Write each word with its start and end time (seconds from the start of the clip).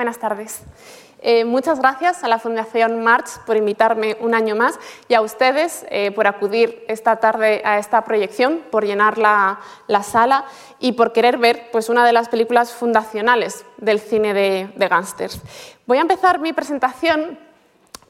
Buenas 0.00 0.16
tardes. 0.16 0.62
Eh, 1.20 1.44
muchas 1.44 1.78
gracias 1.78 2.24
a 2.24 2.28
la 2.28 2.38
Fundación 2.38 3.04
March 3.04 3.28
por 3.44 3.58
invitarme 3.58 4.16
un 4.20 4.34
año 4.34 4.56
más 4.56 4.78
y 5.08 5.12
a 5.12 5.20
ustedes 5.20 5.84
eh, 5.90 6.10
por 6.12 6.26
acudir 6.26 6.86
esta 6.88 7.16
tarde 7.16 7.60
a 7.66 7.76
esta 7.76 8.02
proyección, 8.02 8.62
por 8.70 8.86
llenar 8.86 9.18
la, 9.18 9.60
sala 10.02 10.46
y 10.78 10.92
por 10.92 11.12
querer 11.12 11.36
ver 11.36 11.68
pues, 11.70 11.90
una 11.90 12.06
de 12.06 12.14
las 12.14 12.30
películas 12.30 12.72
fundacionales 12.72 13.66
del 13.76 14.00
cine 14.00 14.32
de, 14.32 14.72
de 14.74 14.88
gángsters. 14.88 15.38
Voy 15.84 15.98
a 15.98 16.00
empezar 16.00 16.38
mi 16.38 16.54
presentación 16.54 17.38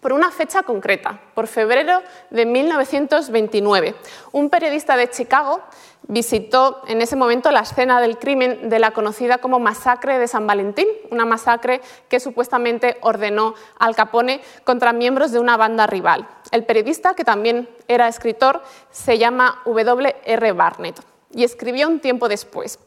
por 0.01 0.13
una 0.13 0.31
fecha 0.31 0.63
concreta, 0.63 1.19
por 1.35 1.49
febrero 1.49 2.03
de 2.31 2.47
1929. 2.47 3.97
Un 4.31 4.49
periodista 4.49 4.97
de 4.97 5.11
Chicago 5.11 5.61
visitó 6.09 6.83
en 6.87 7.03
ese 7.03 7.17
momento 7.17 7.51
la 7.51 7.61
escena 7.61 8.01
del 8.01 8.19
crimen 8.19 8.69
de 8.69 8.79
la 8.79 8.91
conocida 8.91 9.39
como 9.39 9.59
masacre 9.61 10.19
de 10.19 10.29
San 10.29 10.47
Valentín, 10.47 10.87
una 11.11 11.25
masacre 11.25 11.81
que 12.09 12.21
supuestamente 12.21 12.97
ordenó 13.01 13.55
Al 13.79 13.95
Capone 13.95 14.41
contra 14.65 14.93
miembros 14.93 15.33
de 15.33 15.39
una 15.39 15.57
banda 15.57 15.87
rival. 15.87 16.29
El 16.51 16.65
periodista, 16.65 17.15
que 17.15 17.25
también 17.25 17.69
era 17.87 18.09
escritor, 18.09 18.63
se 18.91 19.19
llama 19.19 19.63
W. 19.67 20.17
R. 20.25 20.53
Barnett 20.53 21.01
y 21.33 21.45
escribió 21.45 21.89
un 21.89 22.01
tiempo 22.01 22.29
después. 22.29 22.79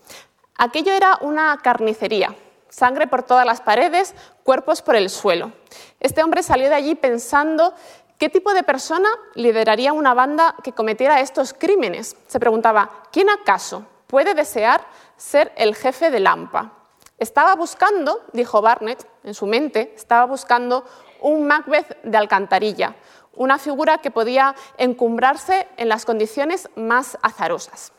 Aquello 0.57 0.91
era 0.91 1.17
una 1.21 1.57
carnicería, 1.63 2.35
sangre 2.69 3.07
por 3.07 3.23
todas 3.23 3.45
las 3.45 3.61
paredes, 3.61 4.13
cuerpos 4.43 4.81
por 4.81 4.95
el 4.95 5.09
suelo. 5.09 5.51
Este 5.99 6.23
hombre 6.23 6.43
salió 6.43 6.69
de 6.69 6.75
allí 6.75 6.95
pensando 6.95 7.73
qué 8.17 8.29
tipo 8.29 8.53
de 8.53 8.63
persona 8.63 9.09
lideraría 9.35 9.93
una 9.93 10.13
banda 10.13 10.55
que 10.63 10.73
cometiera 10.73 11.19
estos 11.19 11.53
crímenes. 11.53 12.15
Se 12.27 12.39
preguntaba, 12.39 13.03
¿quién 13.11 13.29
acaso 13.29 13.85
puede 14.07 14.33
desear 14.33 14.85
ser 15.17 15.51
el 15.55 15.75
jefe 15.75 16.11
de 16.11 16.19
Lampa? 16.19 16.73
Estaba 17.17 17.55
buscando, 17.55 18.21
dijo 18.33 18.61
Barnett 18.61 19.07
en 19.23 19.33
su 19.33 19.45
mente, 19.45 19.93
estaba 19.95 20.25
buscando 20.25 20.83
un 21.21 21.47
Macbeth 21.47 22.01
de 22.03 22.17
alcantarilla, 22.17 22.95
una 23.35 23.57
figura 23.57 23.99
que 23.99 24.11
podía 24.11 24.55
encumbrarse 24.77 25.67
en 25.77 25.89
las 25.89 26.05
condiciones 26.05 26.69
más 26.75 27.17
azarosas. 27.21 27.93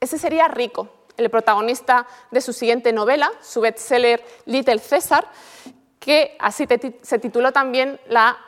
Ese 0.00 0.18
sería 0.18 0.48
Rico, 0.48 0.88
el 1.16 1.30
protagonista 1.30 2.06
de 2.30 2.40
su 2.40 2.52
siguiente 2.52 2.92
novela, 2.92 3.30
su 3.42 3.60
bestseller 3.60 4.24
Little 4.46 4.78
César, 4.78 5.26
que 5.98 6.36
así 6.40 6.66
se 7.02 7.18
tituló 7.18 7.52
también 7.52 8.00
la 8.08 8.38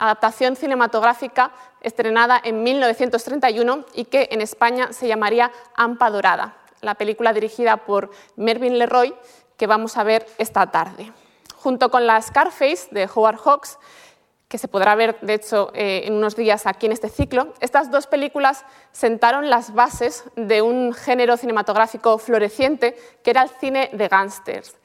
adaptación 0.00 0.56
cinematográfica 0.56 1.52
estrenada 1.80 2.40
en 2.42 2.64
1931 2.64 3.84
y 3.94 4.06
que 4.06 4.28
en 4.32 4.40
España 4.40 4.92
se 4.92 5.06
llamaría 5.06 5.52
Ampa 5.76 6.10
Dorada, 6.10 6.56
la 6.80 6.94
película 6.96 7.32
dirigida 7.32 7.76
por 7.76 8.10
Mervyn 8.36 8.78
Leroy 8.78 9.14
que 9.56 9.66
vamos 9.66 9.98
a 9.98 10.04
ver 10.04 10.26
esta 10.38 10.70
tarde. 10.70 11.12
Junto 11.54 11.90
con 11.90 12.06
la 12.06 12.20
Scarface 12.22 12.88
de 12.90 13.08
Howard 13.14 13.38
Hawks, 13.44 13.78
que 14.48 14.56
se 14.56 14.68
podrá 14.68 14.94
ver, 14.94 15.20
de 15.20 15.34
hecho, 15.34 15.70
eh, 15.74 16.02
en 16.06 16.14
unos 16.14 16.34
días 16.34 16.66
aquí 16.66 16.86
en 16.86 16.92
este 16.92 17.10
ciclo, 17.10 17.52
estas 17.60 17.90
dos 17.90 18.06
películas 18.06 18.64
sentaron 18.90 19.50
las 19.50 19.74
bases 19.74 20.24
de 20.34 20.62
un 20.62 20.94
género 20.94 21.36
cinematográfico 21.36 22.16
floreciente 22.16 22.96
que 23.22 23.30
era 23.30 23.42
el 23.42 23.50
cine 23.50 23.90
de 23.92 24.08
gángsters. 24.08 24.79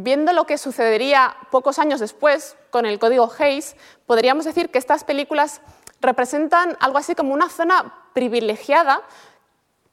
Viendo 0.00 0.32
lo 0.32 0.44
que 0.44 0.58
sucedería 0.58 1.36
pocos 1.50 1.80
años 1.80 1.98
después 1.98 2.56
con 2.70 2.86
el 2.86 3.00
código 3.00 3.28
Hayes, 3.36 3.74
podríamos 4.06 4.44
decir 4.44 4.70
que 4.70 4.78
estas 4.78 5.02
películas 5.02 5.60
representan 6.00 6.76
algo 6.78 6.98
así 6.98 7.16
como 7.16 7.34
una 7.34 7.48
zona 7.48 7.92
privilegiada 8.12 9.02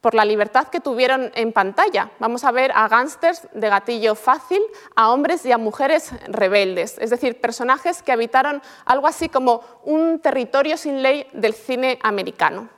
por 0.00 0.14
la 0.14 0.24
libertad 0.24 0.68
que 0.68 0.78
tuvieron 0.78 1.32
en 1.34 1.52
pantalla. 1.52 2.12
Vamos 2.20 2.44
a 2.44 2.52
ver 2.52 2.70
a 2.72 2.86
gángsters 2.86 3.48
de 3.52 3.68
gatillo 3.68 4.14
fácil, 4.14 4.62
a 4.94 5.10
hombres 5.10 5.44
y 5.44 5.50
a 5.50 5.58
mujeres 5.58 6.12
rebeldes, 6.28 6.98
es 7.00 7.10
decir, 7.10 7.40
personajes 7.40 8.04
que 8.04 8.12
habitaron 8.12 8.62
algo 8.84 9.08
así 9.08 9.28
como 9.28 9.64
un 9.82 10.20
territorio 10.20 10.76
sin 10.76 11.02
ley 11.02 11.26
del 11.32 11.52
cine 11.52 11.98
americano. 12.04 12.75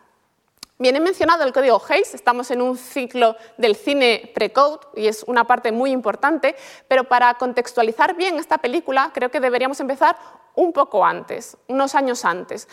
Viene 0.78 1.00
mencionado 1.00 1.42
el 1.42 1.52
código 1.52 1.82
Hayes, 1.88 2.14
estamos 2.14 2.50
en 2.52 2.62
un 2.62 2.76
ciclo 2.76 3.36
del 3.56 3.74
cine 3.74 4.30
pre-code 4.32 4.86
y 4.94 5.08
es 5.08 5.24
una 5.24 5.44
parte 5.44 5.72
muy 5.72 5.90
importante, 5.90 6.54
pero 6.86 7.04
para 7.04 7.34
contextualizar 7.34 8.14
bien 8.14 8.36
esta 8.38 8.58
película 8.58 9.10
creo 9.12 9.30
que 9.30 9.40
deberíamos 9.40 9.80
empezar 9.80 10.16
un 10.54 10.72
poco 10.72 11.04
antes, 11.04 11.56
unos 11.66 11.94
años 11.94 12.24
antes 12.24 12.68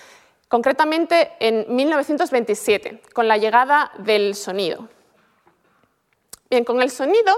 concretamente 0.48 1.34
en 1.40 1.66
1927, 1.76 3.02
con 3.14 3.28
la 3.28 3.38
llegada 3.38 3.92
del 3.98 4.36
sonido. 4.36 4.88
Bien, 6.50 6.64
con 6.64 6.82
el 6.82 6.92
sonido 6.92 7.34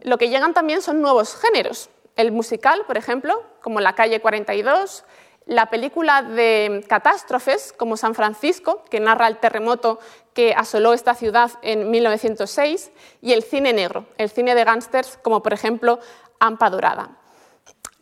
lo 0.00 0.18
que 0.18 0.28
llegan 0.28 0.54
también 0.54 0.82
son 0.82 1.00
nuevos 1.00 1.36
géneros. 1.36 1.90
El 2.16 2.32
musical, 2.32 2.84
por 2.86 2.98
ejemplo, 2.98 3.42
como 3.62 3.80
La 3.80 3.94
calle 3.94 4.20
42, 4.20 5.04
la 5.46 5.66
película 5.66 6.22
de 6.22 6.84
catástrofes, 6.88 7.72
como 7.72 7.96
San 7.96 8.14
Francisco, 8.14 8.84
que 8.90 9.00
narra 9.00 9.26
el 9.26 9.38
terremoto 9.38 9.98
que 10.34 10.54
asoló 10.54 10.92
esta 10.92 11.14
ciudad 11.14 11.50
en 11.62 11.90
1906, 11.90 12.92
y 13.20 13.32
el 13.32 13.42
cine 13.42 13.72
negro, 13.72 14.06
el 14.16 14.30
cine 14.30 14.54
de 14.54 14.64
gángsters, 14.64 15.18
como 15.22 15.42
por 15.42 15.52
ejemplo 15.52 15.98
Ampa 16.38 16.70
Dorada. 16.70 17.10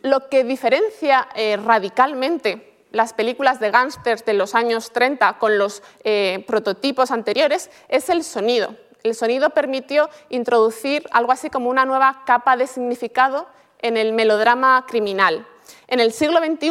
Lo 0.03 0.28
que 0.28 0.44
diferencia 0.44 1.28
eh, 1.34 1.56
radicalmente 1.56 2.69
las 2.91 3.12
películas 3.12 3.60
de 3.60 3.70
gángsters 3.70 4.25
de 4.25 4.32
los 4.32 4.55
años 4.55 4.93
30 4.93 5.38
con 5.38 5.59
los 5.59 5.82
eh, 6.05 6.44
prototipos 6.47 7.10
anteriores 7.10 7.70
es 7.88 8.09
el 8.09 8.25
sonido. 8.25 8.75
El 9.03 9.15
sonido 9.15 9.50
permitió 9.50 10.09
introducir 10.28 11.06
algo 11.12 11.32
así 11.32 11.50
como 11.50 11.70
una 11.70 11.84
nueva 11.84 12.22
capa 12.26 12.56
de 12.56 12.66
significado 12.66 13.47
en 13.81 13.97
el 13.97 14.12
melodrama 14.12 14.84
criminal. 14.88 15.47
En 15.87 16.00
el 16.00 16.12
siglo 16.12 16.38
XXI, 16.38 16.70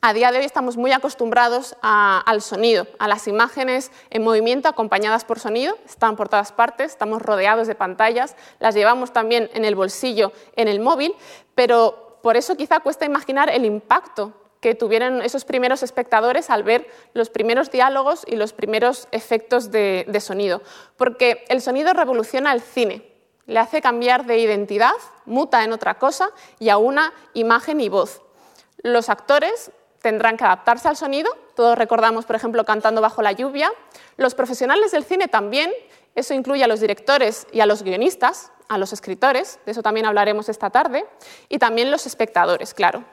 a 0.00 0.12
día 0.12 0.30
de 0.30 0.38
hoy 0.38 0.44
estamos 0.44 0.76
muy 0.76 0.92
acostumbrados 0.92 1.76
al 1.82 2.40
sonido, 2.40 2.86
a 2.98 3.08
las 3.08 3.26
imágenes 3.26 3.90
en 4.10 4.22
movimiento 4.22 4.68
acompañadas 4.68 5.24
por 5.24 5.40
sonido, 5.40 5.76
están 5.84 6.14
por 6.16 6.28
todas 6.28 6.52
partes, 6.52 6.92
estamos 6.92 7.20
rodeados 7.20 7.66
de 7.66 7.74
pantallas, 7.74 8.36
las 8.60 8.74
llevamos 8.74 9.12
también 9.12 9.50
en 9.54 9.64
el 9.64 9.74
bolsillo, 9.74 10.32
en 10.54 10.68
el 10.68 10.78
móvil, 10.78 11.14
pero 11.54 12.20
por 12.22 12.36
eso 12.36 12.56
quizá 12.56 12.80
cuesta 12.80 13.06
imaginar 13.06 13.50
el 13.50 13.64
impacto 13.64 14.32
que 14.60 14.74
tuvieron 14.74 15.22
esos 15.22 15.44
primeros 15.44 15.82
espectadores 15.82 16.50
al 16.50 16.62
ver 16.62 16.88
los 17.12 17.30
primeros 17.30 17.70
diálogos 17.70 18.24
y 18.26 18.36
los 18.36 18.52
primeros 18.52 19.08
efectos 19.12 19.70
de, 19.70 20.20
sonido. 20.20 20.62
Porque 20.96 21.44
el 21.48 21.60
sonido 21.60 21.92
revoluciona 21.92 22.52
el 22.52 22.60
cine, 22.60 23.12
le 23.46 23.58
hace 23.58 23.80
cambiar 23.80 24.26
de 24.26 24.38
identidad, 24.38 24.92
muta 25.26 25.64
en 25.64 25.72
otra 25.72 25.98
cosa 25.98 26.30
y 26.58 26.70
a 26.70 26.76
una 26.76 27.12
imagen 27.34 27.80
y 27.80 27.88
voz. 27.88 28.20
Los 28.82 29.08
actores 29.08 29.72
tendrán 30.00 30.36
que 30.36 30.44
adaptarse 30.44 30.88
al 30.88 30.96
sonido, 30.96 31.30
todos 31.54 31.76
recordamos, 31.76 32.24
por 32.24 32.36
ejemplo, 32.36 32.64
Cantando 32.64 33.00
bajo 33.00 33.22
la 33.22 33.32
lluvia. 33.32 33.72
Los 34.16 34.34
profesionales 34.34 34.92
del 34.92 35.04
cine 35.04 35.28
también, 35.28 35.72
eso 36.14 36.34
incluye 36.34 36.62
a 36.62 36.68
los 36.68 36.80
directores 36.80 37.46
y 37.52 37.60
a 37.60 37.66
los 37.66 37.82
guionistas, 37.82 38.52
a 38.68 38.78
los 38.78 38.92
escritores, 38.92 39.58
de 39.64 39.72
eso 39.72 39.82
también 39.82 40.06
hablaremos 40.06 40.48
esta 40.48 40.70
tarde, 40.70 41.04
y 41.48 41.58
también 41.58 41.90
los 41.90 42.06
espectadores, 42.06 42.74
claro. 42.74 43.04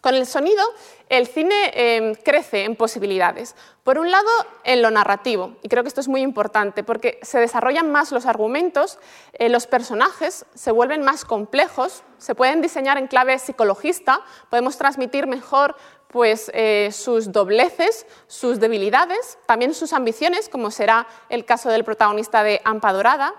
Con 0.00 0.14
el 0.14 0.26
sonido, 0.26 0.62
el 1.08 1.26
cine 1.26 1.72
em, 1.74 2.14
crece 2.14 2.62
en 2.62 2.76
posibilidades. 2.76 3.56
Por 3.82 3.98
un 3.98 4.12
lado, 4.12 4.28
en 4.62 4.80
lo 4.80 4.92
narrativo, 4.92 5.56
y 5.62 5.68
creo 5.68 5.82
que 5.82 5.88
esto 5.88 6.00
es 6.00 6.06
muy 6.06 6.20
importante, 6.20 6.84
porque 6.84 7.18
se 7.22 7.40
desarrollan 7.40 7.90
más 7.90 8.12
los 8.12 8.26
argumentos, 8.26 9.00
eh, 9.32 9.48
los 9.48 9.66
personajes 9.66 10.46
se 10.54 10.70
vuelven 10.70 11.02
más 11.02 11.24
complejos, 11.24 12.04
se 12.18 12.36
pueden 12.36 12.62
diseñar 12.62 12.98
en 12.98 13.08
clave 13.08 13.36
psicologista, 13.40 14.20
podemos 14.48 14.78
transmitir 14.78 15.26
mejor 15.26 15.74
pues, 16.08 16.50
eh, 16.54 16.90
sus 16.92 17.32
dobleces, 17.32 18.06
sus 18.26 18.60
debilidades, 18.60 19.38
también 19.46 19.74
sus 19.74 19.92
ambiciones, 19.92 20.48
como 20.48 20.70
será 20.70 21.06
el 21.28 21.44
caso 21.44 21.68
del 21.68 21.84
protagonista 21.84 22.42
de 22.42 22.60
Ampa 22.64 22.92
Dorada. 22.92 23.34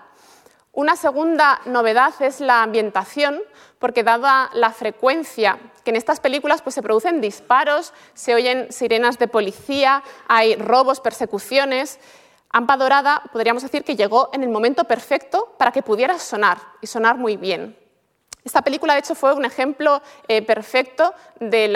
Una 0.72 0.96
segunda 0.96 1.60
novedad 1.64 2.14
es 2.20 2.40
la 2.40 2.62
ambientación, 2.62 3.40
porque 3.78 4.04
dada 4.04 4.50
la 4.52 4.70
frecuencia 4.70 5.58
que 5.84 5.90
en 5.90 5.96
estas 5.96 6.20
películas 6.20 6.62
pues, 6.62 6.74
se 6.74 6.82
producen 6.82 7.20
disparos, 7.20 7.92
se 8.14 8.34
oyen 8.34 8.72
sirenas 8.72 9.18
de 9.18 9.28
policía, 9.28 10.02
hay 10.28 10.56
robos, 10.56 11.00
persecuciones, 11.00 11.98
Ampa 12.50 12.78
Dorada 12.78 13.22
podríamos 13.32 13.62
decir 13.62 13.84
que 13.84 13.96
llegó 13.96 14.30
en 14.32 14.42
el 14.42 14.48
momento 14.48 14.84
perfecto 14.84 15.54
para 15.58 15.70
que 15.70 15.82
pudiera 15.82 16.18
sonar 16.18 16.58
y 16.80 16.86
sonar 16.86 17.18
muy 17.18 17.36
bien. 17.36 17.76
Esta 18.48 18.62
película, 18.62 18.94
de 18.94 19.00
hecho, 19.00 19.14
fue 19.14 19.34
un 19.34 19.44
ejemplo 19.44 20.00
eh, 20.26 20.40
perfecto 20.40 21.12
del 21.38 21.74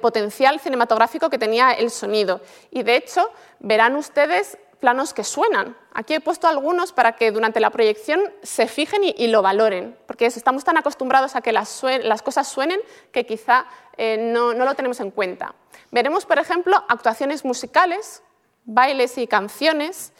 potencial 0.00 0.58
cinematográfico 0.58 1.30
que 1.30 1.38
tenía 1.38 1.70
el 1.70 1.92
sonido. 1.92 2.40
Y, 2.72 2.82
de 2.82 2.96
hecho, 2.96 3.30
verán 3.60 3.94
ustedes 3.94 4.58
planos 4.80 5.14
que 5.14 5.22
suenan. 5.22 5.76
Aquí 5.92 6.14
he 6.14 6.20
puesto 6.20 6.48
algunos 6.48 6.90
para 6.90 7.12
que 7.12 7.30
durante 7.30 7.60
la 7.60 7.70
proyección 7.70 8.20
se 8.42 8.66
fijen 8.66 9.02
y, 9.04 9.28
lo 9.28 9.40
valoren, 9.40 9.96
porque 10.08 10.26
estamos 10.26 10.64
tan 10.64 10.76
acostumbrados 10.76 11.36
a 11.36 11.42
que 11.42 11.52
las, 11.52 11.80
cosas 12.24 12.48
suenen 12.48 12.80
que 13.12 13.24
quizá 13.24 13.64
eh, 13.96 14.16
no, 14.18 14.52
lo 14.52 14.74
tenemos 14.74 14.98
en 14.98 15.12
cuenta. 15.12 15.54
Veremos, 15.92 16.26
por 16.26 16.40
ejemplo, 16.40 16.84
actuaciones 16.88 17.44
musicales, 17.44 18.24
bailes 18.64 19.16
y 19.16 19.28
canciones. 19.28 20.12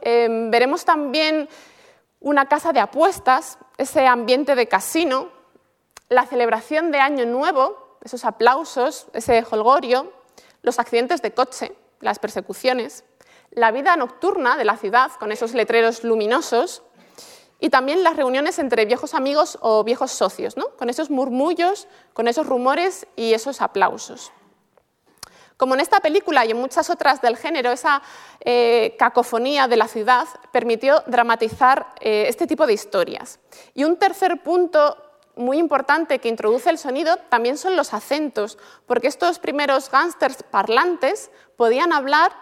Em, 0.00 0.50
veremos 0.50 0.84
también 0.84 1.48
una 2.20 2.46
casa 2.46 2.72
de 2.72 2.80
apuestas, 2.80 3.58
ese 3.78 4.06
ambiente 4.06 4.54
de 4.54 4.68
casino. 4.68 5.28
la 6.08 6.26
celebración 6.26 6.90
de 6.90 6.98
Año 6.98 7.24
Nuevo, 7.24 7.96
esos 8.02 8.24
aplausos, 8.24 9.06
ese 9.12 9.46
holgorio, 9.48 10.12
los 10.62 10.80
accidentes 10.80 11.22
de 11.22 11.32
coche, 11.32 11.72
las 12.00 12.18
persecuciones, 12.18 13.04
la 13.52 13.70
vida 13.70 13.96
nocturna 13.96 14.56
de 14.56 14.64
la 14.64 14.76
ciudad 14.76 15.12
con 15.20 15.30
esos 15.30 15.54
letreros 15.54 16.02
luminosos 16.02 16.82
y 17.60 17.70
también 17.70 18.02
las 18.02 18.16
reuniones 18.16 18.58
entre 18.58 18.86
viejos 18.86 19.14
amigos 19.14 19.58
o 19.60 19.84
viejos 19.84 20.10
socios, 20.10 20.56
¿no? 20.56 20.70
con 20.76 20.90
esos 20.90 21.10
murmullos, 21.10 21.86
con 22.12 22.26
esos 22.26 22.46
rumores 22.46 23.06
y 23.14 23.34
esos 23.34 23.60
aplausos. 23.60 24.32
Como 25.60 25.74
en 25.74 25.80
esta 25.80 26.00
película 26.00 26.46
y 26.46 26.52
en 26.52 26.56
muchas 26.56 26.88
otras 26.88 27.20
del 27.20 27.36
género, 27.36 27.70
esa 27.70 28.00
eh, 28.40 28.96
cacofonía 28.98 29.68
de 29.68 29.76
la 29.76 29.88
ciudad 29.88 30.26
permitió 30.52 31.04
dramatizar 31.06 31.88
eh, 32.00 32.24
este 32.28 32.46
tipo 32.46 32.66
de 32.66 32.72
historias. 32.72 33.40
Y 33.74 33.84
un 33.84 33.98
tercer 33.98 34.42
punto 34.42 34.96
muy 35.36 35.58
importante 35.58 36.18
que 36.18 36.30
introduce 36.30 36.70
el 36.70 36.78
sonido 36.78 37.18
también 37.28 37.58
son 37.58 37.76
los 37.76 37.92
acentos, 37.92 38.56
porque 38.86 39.08
estos 39.08 39.38
primeros 39.38 39.90
gángsters 39.90 40.44
parlantes 40.44 41.30
podían 41.58 41.92
hablar 41.92 42.32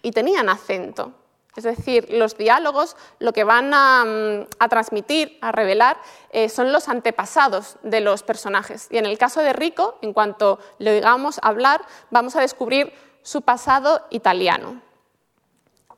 y 0.00 0.12
tenían 0.12 0.48
acento. 0.48 1.12
Es 1.54 1.64
decir, 1.64 2.08
los 2.10 2.38
diálogos 2.38 2.96
lo 3.18 3.32
que 3.32 3.44
van 3.44 3.72
a, 3.74 4.04
mm, 4.04 4.68
transmitir, 4.70 5.38
a 5.42 5.52
revelar, 5.52 5.98
eh, 6.30 6.48
son 6.48 6.72
los 6.72 6.88
antepasados 6.88 7.76
de 7.82 8.00
los 8.00 8.22
personajes. 8.22 8.88
Y 8.90 8.96
en 8.96 9.04
el 9.04 9.18
caso 9.18 9.40
de 9.40 9.52
Rico, 9.52 9.98
en 10.00 10.14
cuanto 10.14 10.58
le 10.78 10.96
oigamos 10.96 11.38
hablar, 11.42 11.82
vamos 12.10 12.36
a 12.36 12.40
descubrir 12.40 12.92
su 13.22 13.42
pasado 13.42 14.06
italiano. 14.10 14.80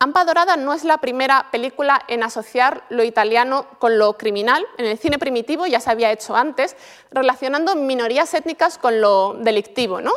Ampa 0.00 0.24
Dorada 0.24 0.56
no 0.56 0.74
es 0.74 0.84
la 0.84 0.98
primera 0.98 1.46
película 1.52 2.02
en 2.08 2.24
asociar 2.24 2.84
lo 2.90 3.04
italiano 3.04 3.66
con 3.78 3.96
lo 3.96 4.18
criminal. 4.18 4.66
En 4.76 4.86
el 4.86 4.98
cine 4.98 5.18
primitivo 5.18 5.66
ya 5.66 5.80
se 5.80 5.90
había 5.90 6.10
hecho 6.10 6.36
antes, 6.36 6.76
relacionando 7.10 7.74
minorías 7.76 8.34
étnicas 8.34 8.76
con 8.76 9.00
lo 9.00 9.34
delictivo. 9.38 10.00
¿no? 10.00 10.12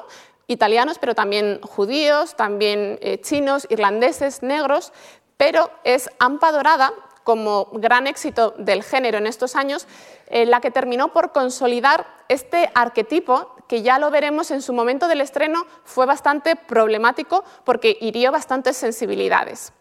Italianos, 0.47 0.97
pero 0.97 1.13
también 1.13 1.59
judíos, 1.61 2.35
también 2.35 2.97
eh, 3.01 3.19
chinos, 3.19 3.67
irlandeses, 3.69 4.43
negros, 4.43 4.93
pero 5.37 5.71
es 5.83 6.09
Ampa 6.19 6.51
Dorada, 6.51 6.93
como 7.23 7.67
gran 7.73 8.07
éxito 8.07 8.55
del 8.57 8.83
género 8.83 9.17
en 9.17 9.27
estos 9.27 9.55
años, 9.57 9.85
eh, 10.27 10.45
la 10.45 10.61
que 10.61 10.71
terminó 10.71 11.09
por 11.09 11.33
consolidar 11.33 12.07
este 12.29 12.69
arquetipo 12.73 13.53
que 13.67 13.81
ya 13.81 13.99
lo 13.99 14.09
veremos 14.11 14.49
en 14.51 14.61
su 14.61 14.71
momento 14.71 15.09
del 15.09 15.19
estreno 15.19 15.65
fue 15.83 16.05
bastante 16.05 16.55
problemático 16.55 17.43
porque 17.65 17.97
hirió 17.99 18.31
bastantes 18.31 18.77
sensibilidades. 18.77 19.73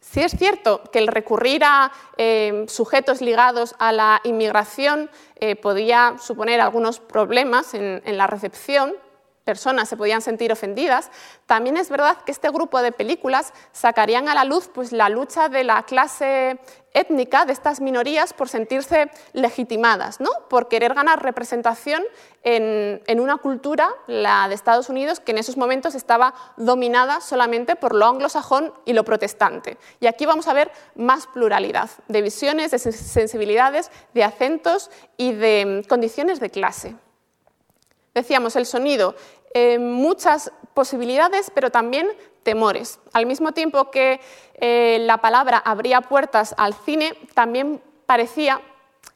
Si 0.00 0.20
es 0.20 0.32
cierto 0.32 0.82
que 0.92 0.98
el 0.98 1.08
recurrir 1.08 1.64
a 1.64 1.90
eh, 2.18 2.66
sujetos 2.68 3.22
ligados 3.22 3.74
a 3.78 3.92
la 3.92 4.20
inmigración 4.24 5.10
eh, 5.36 5.56
podía 5.56 6.16
suponer 6.18 6.60
algunos 6.60 7.00
problemas 7.00 7.72
en 7.72 8.02
la 8.04 8.26
recepción, 8.26 8.94
personas 9.48 9.88
se 9.88 9.96
podían 9.96 10.20
sentir 10.20 10.52
ofendidas, 10.52 11.10
también 11.46 11.78
es 11.78 11.88
verdad 11.88 12.18
que 12.18 12.32
este 12.32 12.50
grupo 12.50 12.82
de 12.82 12.92
películas 12.92 13.54
sacarían 13.72 14.28
a 14.28 14.34
la 14.34 14.44
luz 14.44 14.68
pues, 14.68 14.92
la 14.92 15.08
lucha 15.08 15.48
de 15.48 15.64
la 15.64 15.84
clase 15.84 16.58
étnica 16.92 17.46
de 17.46 17.54
estas 17.54 17.80
minorías 17.80 18.34
por 18.34 18.50
sentirse 18.50 19.10
legitimadas, 19.32 20.20
¿no? 20.20 20.28
por 20.50 20.68
querer 20.68 20.92
ganar 20.92 21.22
representación 21.22 22.02
en, 22.42 23.00
en, 23.06 23.20
una 23.20 23.38
cultura, 23.38 23.88
la 24.06 24.48
de 24.48 24.54
Estados 24.54 24.90
Unidos, 24.90 25.18
que 25.18 25.32
en 25.32 25.38
esos 25.38 25.56
momentos 25.56 25.94
estaba 25.94 26.34
dominada 26.58 27.22
solamente 27.22 27.74
por 27.74 27.94
lo 27.94 28.04
anglosajón 28.04 28.74
y 28.84 28.92
lo 28.92 29.02
protestante. 29.02 29.78
Y 29.98 30.08
aquí 30.08 30.26
vamos 30.26 30.46
a 30.46 30.52
ver 30.52 30.70
más 30.94 31.26
pluralidad 31.26 31.88
de 32.08 32.20
visiones, 32.20 32.70
de 32.70 32.78
sensibilidades, 32.78 33.90
de 34.12 34.24
acentos 34.24 34.90
y 35.16 35.32
de 35.32 35.82
mm, 35.84 35.88
condiciones 35.88 36.38
de 36.38 36.50
clase. 36.50 36.96
Decíamos, 38.18 38.56
el 38.56 38.66
sonido 38.66 39.14
eh, 39.54 39.78
muchas 39.78 40.52
posibilidades, 40.74 41.50
pero 41.54 41.70
también 41.70 42.08
temores. 42.42 43.00
Al 43.12 43.26
mismo 43.26 43.52
tiempo 43.52 43.90
que 43.90 44.20
eh, 44.54 44.98
la 45.00 45.18
palabra 45.18 45.58
abría 45.58 46.00
puertas 46.00 46.54
al 46.56 46.74
cine, 46.74 47.14
también 47.34 47.82
parecía 48.06 48.60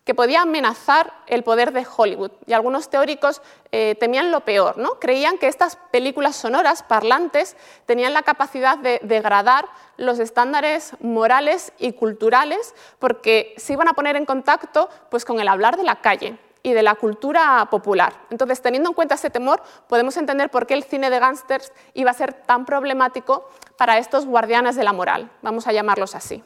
que 0.04 0.14
podía 0.14 0.42
amenazar 0.42 1.12
el 1.26 1.44
poder 1.44 1.72
de 1.72 1.86
Hollywood. 1.96 2.32
Y 2.46 2.52
algunos 2.52 2.90
teóricos 2.90 3.40
eh, 3.70 3.94
temían 4.00 4.32
lo 4.32 4.40
peor, 4.40 4.76
¿no? 4.76 4.98
Creían 4.98 5.38
que 5.38 5.46
estas 5.46 5.76
películas 5.92 6.34
sonoras, 6.34 6.82
parlantes, 6.82 7.56
tenían 7.86 8.12
la 8.12 8.22
capacidad 8.22 8.78
de 8.78 9.00
degradar 9.02 9.66
los 9.96 10.18
estándares 10.18 10.94
morales 11.00 11.72
y 11.78 11.92
culturales 11.92 12.74
porque 12.98 13.54
se 13.58 13.74
iban 13.74 13.88
a 13.88 13.92
poner 13.92 14.16
en 14.16 14.26
contacto 14.26 14.88
pues, 15.10 15.24
con 15.24 15.38
el 15.38 15.48
hablar 15.48 15.76
de 15.76 15.84
la 15.84 16.00
calle, 16.00 16.36
y 16.62 16.72
de 16.72 16.82
la 16.82 16.94
cultura 16.94 17.66
popular. 17.70 18.12
Entonces, 18.30 18.62
teniendo 18.62 18.90
en 18.90 18.94
cuenta 18.94 19.16
ese 19.16 19.30
temor, 19.30 19.62
podemos 19.88 20.16
entender 20.16 20.50
por 20.50 20.66
qué 20.66 20.74
el 20.74 20.84
cine 20.84 21.10
de 21.10 21.18
gángsters 21.18 21.72
iba 21.94 22.10
a 22.10 22.14
ser 22.14 22.32
tan 22.34 22.64
problemático 22.64 23.48
para 23.76 23.98
estos 23.98 24.26
guardianes 24.26 24.76
de 24.76 24.84
la 24.84 24.92
moral, 24.92 25.30
vamos 25.42 25.66
a 25.66 25.72
llamarlos 25.72 26.14
así. 26.14 26.42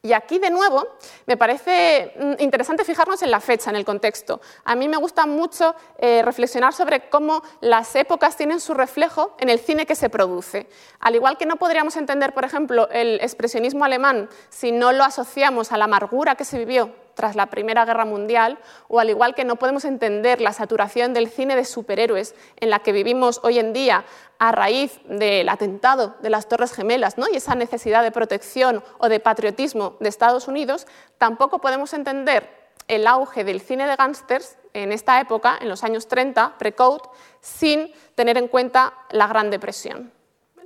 Y 0.00 0.12
aquí, 0.12 0.38
de 0.38 0.50
nuevo, 0.50 0.86
me 1.26 1.36
parece 1.36 2.14
mm, 2.16 2.42
interesante 2.42 2.84
fijarnos 2.84 3.20
en 3.22 3.32
la 3.32 3.40
fecha, 3.40 3.68
en 3.68 3.76
el 3.76 3.84
contexto. 3.84 4.40
A 4.64 4.76
mí 4.76 4.88
me 4.88 4.96
gusta 4.96 5.26
mucho 5.26 5.74
eh, 5.98 6.22
reflexionar 6.24 6.72
sobre 6.72 7.10
cómo 7.10 7.42
las 7.60 7.96
épocas 7.96 8.36
tienen 8.36 8.60
su 8.60 8.74
reflejo 8.74 9.34
en 9.40 9.48
el 9.48 9.58
cine 9.58 9.86
que 9.86 9.96
se 9.96 10.08
produce. 10.08 10.68
Al 11.00 11.16
igual 11.16 11.36
que 11.36 11.46
no 11.46 11.56
podríamos 11.56 11.96
entender, 11.96 12.32
por 12.32 12.44
ejemplo, 12.44 12.88
el 12.90 13.20
expresionismo 13.20 13.84
alemán 13.84 14.28
si 14.50 14.70
no 14.70 14.92
lo 14.92 15.02
asociamos 15.02 15.72
a 15.72 15.76
la 15.76 15.86
amargura 15.86 16.36
que 16.36 16.44
se 16.44 16.58
vivió 16.58 16.92
tras 17.18 17.34
la 17.34 17.46
Primera 17.46 17.84
Guerra 17.84 18.04
Mundial, 18.04 18.58
o 18.86 19.00
al 19.00 19.10
igual 19.10 19.34
que 19.34 19.44
no 19.44 19.56
podemos 19.56 19.84
entender 19.84 20.40
la 20.40 20.52
saturación 20.52 21.14
del 21.14 21.28
cine 21.28 21.56
de 21.56 21.64
superhéroes 21.64 22.36
en 22.60 22.70
la 22.70 22.78
que 22.78 22.92
vivimos 22.92 23.40
hoy 23.42 23.58
en 23.58 23.72
día 23.72 24.04
a 24.38 24.52
raíz 24.52 25.00
del 25.04 25.48
atentado 25.48 26.14
de 26.22 26.30
las 26.30 26.48
Torres 26.48 26.72
Gemelas 26.72 27.18
¿no? 27.18 27.26
y 27.28 27.34
esa 27.34 27.56
necesidad 27.56 28.04
de 28.04 28.12
protección 28.12 28.84
o 28.98 29.08
de 29.08 29.18
patriotismo 29.18 29.96
de 29.98 30.08
Estados 30.08 30.46
Unidos, 30.46 30.86
tampoco 31.18 31.58
podemos 31.58 31.92
entender 31.92 32.48
el 32.86 33.04
auge 33.08 33.42
del 33.42 33.60
cine 33.60 33.88
de 33.88 33.96
gángsters 33.96 34.56
en 34.72 34.92
esta 34.92 35.20
época, 35.20 35.58
en 35.60 35.68
los 35.68 35.82
años 35.82 36.06
30, 36.06 36.56
pre-code, 36.56 37.02
sin 37.40 37.92
tener 38.14 38.38
en 38.38 38.46
cuenta 38.46 38.94
la 39.10 39.26
Gran 39.26 39.50
Depresión. 39.50 40.12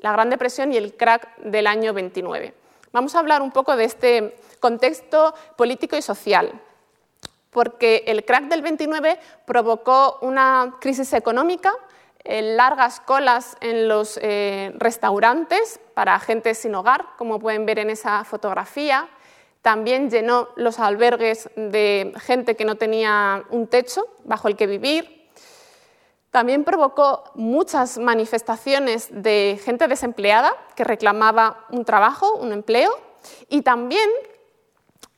La 0.01 0.13
Gran 0.13 0.29
Depresión 0.29 0.71
y 0.71 0.77
el 0.77 0.99
crack 0.99 1.39
del 1.39 1.67
año 1.67 1.95
29. 1.95 2.62
Vamos 2.93 3.15
a 3.15 3.21
hablar 3.21 3.41
un 3.41 3.53
poco 3.53 3.75
de 3.75 3.85
este 3.85 4.37
contexto 4.61 5.35
político 5.57 5.97
y 5.97 6.03
social, 6.03 6.53
porque 7.51 8.05
el 8.07 8.25
crack 8.27 8.45
del 8.45 8.61
29 8.61 9.19
provocó 9.47 10.19
una 10.21 10.75
crisis 10.79 11.15
económica, 11.15 11.73
eh, 12.23 12.55
largas 12.55 13.01
colas 13.01 13.57
en 13.63 13.89
los 13.89 14.19
eh, 14.21 14.75
restaurantes 14.77 15.81
para 15.95 16.21
gente 16.21 16.55
sin 16.55 16.75
hogar, 16.75 17.07
como 17.17 17.41
pueden 17.41 17.65
ver 17.65 17.79
en 17.79 17.89
esa 17.89 18.25
fotografía. 18.25 19.09
También 19.63 20.11
llenó 20.11 20.51
los 20.57 20.79
albergues 20.79 21.49
de 21.57 22.13
gente 22.21 22.57
que 22.57 22.67
no 22.67 22.75
tenía 22.75 23.43
un 23.49 23.69
techo 23.69 24.07
bajo 24.25 24.49
el 24.49 24.57
que 24.57 24.67
vivir. 24.67 25.22
También 26.33 26.65
provocó 26.65 27.25
muchas 27.35 27.99
manifestaciones 27.99 29.09
de 29.11 29.61
gente 29.63 29.87
desempleada 29.87 30.57
que 30.75 30.83
reclamaba 30.83 31.67
un 31.69 31.85
trabajo, 31.85 32.37
un 32.37 32.53
empleo. 32.53 32.91
Y 33.51 33.61
también 33.61 34.09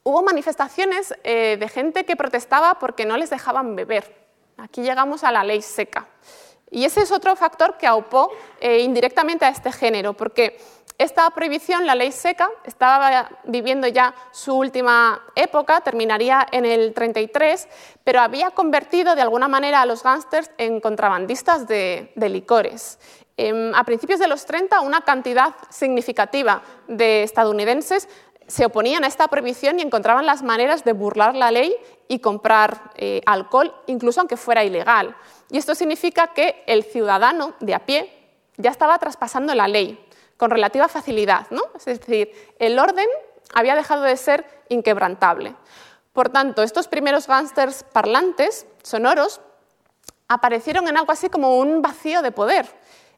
hubo 0.03 0.25
manifestaciones 0.25 1.15
eh, 1.23 1.57
de 1.59 1.69
gente 1.69 2.05
que 2.05 2.17
protestaba 2.17 2.81
porque 2.81 3.07
no 3.07 3.17
les 3.17 3.31
dejaban 3.31 3.77
beber. 3.77 4.13
Aquí 4.57 4.83
llegamos 4.83 5.23
a 5.23 5.31
la 5.31 5.45
ley 5.45 5.63
seca. 5.63 6.09
Y 6.73 6.85
ese 6.85 7.03
es 7.03 7.13
otro 7.13 7.37
factor 7.37 7.79
que 7.79 7.87
aupó 7.87 8.33
eh, 8.61 8.81
indirectamente 8.81 9.45
a 9.45 9.51
este 9.51 9.71
género, 9.71 10.15
porque 10.15 10.59
esta 10.97 11.29
prohibición, 11.31 11.87
la 11.87 11.97
ley 11.97 12.13
seca, 12.13 12.49
estaba 12.65 13.29
viviendo 13.45 13.89
ya 13.89 14.15
su 14.31 14.55
última 14.55 15.23
época, 15.35 15.81
terminaría 15.81 16.47
en 16.53 16.65
el 16.65 16.95
33, 16.95 17.67
pero 18.05 18.21
había 18.21 18.53
convertido 18.53 19.17
de 19.17 19.23
alguna 19.23 19.49
manera 19.49 19.81
a 19.81 19.87
los 19.87 20.05
gángsters 20.05 20.53
en 20.57 20.81
contrabandistas 20.81 21.67
de, 21.67 22.13
licores. 22.17 23.01
Em, 23.37 23.75
a 23.75 23.83
principios 23.83 24.21
de 24.21 24.29
los 24.29 24.47
30, 24.47 24.83
una 24.83 25.01
cantidad 25.01 25.57
significativa 25.69 26.63
de 26.87 27.25
estadounidenses 27.25 28.09
se 28.47 28.65
oponían 28.65 29.03
a 29.03 29.09
esta 29.09 29.27
prohibición 29.27 29.81
y 29.81 29.83
encontraban 29.83 30.27
las 30.27 30.45
maneras 30.45 30.85
de 30.85 30.93
burlar 30.93 31.35
la 31.35 31.51
ley 31.51 31.75
y 32.07 32.21
comprar 32.21 32.93
eh, 32.95 33.21
alcohol, 33.27 33.75
incluso 33.89 34.21
aunque 34.21 34.37
fuera 34.37 34.63
ilegal. 34.63 35.17
Y 35.51 35.59
esto 35.59 35.75
significa 35.75 36.29
que 36.29 36.63
el 36.67 36.85
ciudadano 36.85 37.55
de 37.59 37.75
a 37.75 37.85
pie 37.85 38.13
ya 38.59 38.71
estaba 38.71 38.97
traspasando 38.99 39.55
la 39.57 39.67
ley 39.67 39.99
con 40.37 40.51
relativa 40.51 40.89
facilidad. 40.89 41.47
¿no? 41.51 41.63
Es 41.77 41.85
decir, 41.85 42.33
el 42.59 42.79
orden 42.79 43.09
había 43.55 43.75
dejado 43.75 44.03
de 44.03 44.17
ser 44.17 44.47
inquebrantable. 44.69 45.55
Por 46.13 46.29
tanto, 46.29 46.63
estos 46.63 46.89
primeros 46.89 47.27
gángsters 47.27 47.83
parlantes, 47.83 48.67
sonoros, 48.83 49.41
aparecieron 50.29 50.89
en 50.89 50.97
algo 50.97 51.13
así 51.13 51.29
como 51.29 51.59
un 51.59 51.83
vacío 51.83 52.23
de 52.23 52.33
poder. 52.33 52.67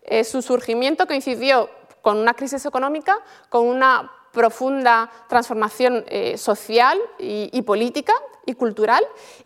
Eh, 0.03 0.25
su 0.25 0.43
surgimiento 0.43 1.07
coincidió 1.07 1.69
con 2.01 2.19
una 2.19 2.35
crisis 2.35 2.65
económica, 2.65 3.19
con 3.49 3.67
una 3.67 4.11
profunda 4.37 5.11
transformación 5.29 6.05
eh, 6.09 6.37
social 6.37 6.99
y, 7.19 7.63
política 7.63 8.13
y 8.45 8.53
cultural 8.53 9.03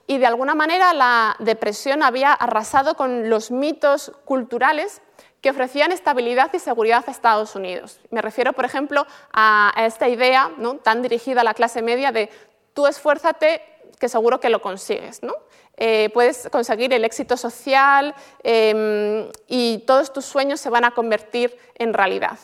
y 0.08 0.18
de 0.18 0.26
alguna 0.26 0.56
manera 0.56 0.92
la 0.92 1.36
depresión 1.38 2.02
había 2.02 2.32
arrasado 2.32 2.96
con 2.96 3.30
los 3.30 3.52
mitos 3.52 4.10
culturales 4.24 5.00
que 5.40 5.50
ofrecían 5.50 5.92
estabilidad 5.92 6.52
y 6.52 6.58
seguridad 6.58 7.04
a 7.06 7.10
Estados 7.10 7.54
Unidos. 7.54 8.00
Me 8.10 8.20
refiero, 8.20 8.52
por 8.52 8.64
ejemplo, 8.64 9.06
a, 9.32 9.72
esta 9.78 10.08
idea 10.08 10.50
¿no? 10.58 10.76
tan 10.76 11.02
dirigida 11.02 11.40
a 11.40 11.44
la 11.44 11.54
clase 11.54 11.82
media 11.82 12.12
de 12.12 12.30
tú 12.74 12.86
esfuérzate 12.86 13.62
que 13.98 14.08
seguro 14.08 14.40
que 14.40 14.50
lo 14.50 14.60
consigues. 14.60 15.22
¿no? 15.22 15.34
Eh, 15.76 16.10
puedes 16.12 16.48
conseguir 16.50 16.92
el 16.92 17.04
éxito 17.04 17.36
social 17.36 18.14
em, 18.42 19.30
y 19.46 19.78
todos 19.86 20.12
tus 20.12 20.26
sueños 20.26 20.60
se 20.60 20.70
van 20.70 20.84
a 20.84 20.90
convertir 20.90 21.56
en 21.76 21.94
realidad. 21.94 22.38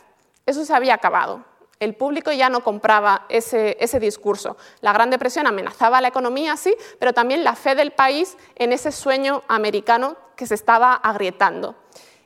Eso 0.47 0.65
se 0.65 0.75
había 0.75 0.95
acabado. 0.95 1.45
El 1.79 1.95
público 1.95 2.33
ya 2.33 2.49
no 2.49 2.65
compraba 2.65 3.27
ese, 3.29 3.77
ese, 3.81 4.01
discurso. 4.01 4.57
La 4.81 4.95
Gran 4.95 5.11
Depresión 5.11 5.47
amenazaba 5.47 6.01
la 6.01 6.09
economía, 6.09 6.57
sí, 6.57 6.75
pero 6.99 7.13
también 7.13 7.45
la 7.45 7.55
fe 7.55 7.75
del 7.75 7.91
país 7.91 8.39
en 8.55 8.73
ese 8.73 8.91
sueño 8.91 9.43
americano 9.49 10.17
que 10.37 10.47
se 10.47 10.55
estaba 10.55 10.95
agrietando. 10.95 11.75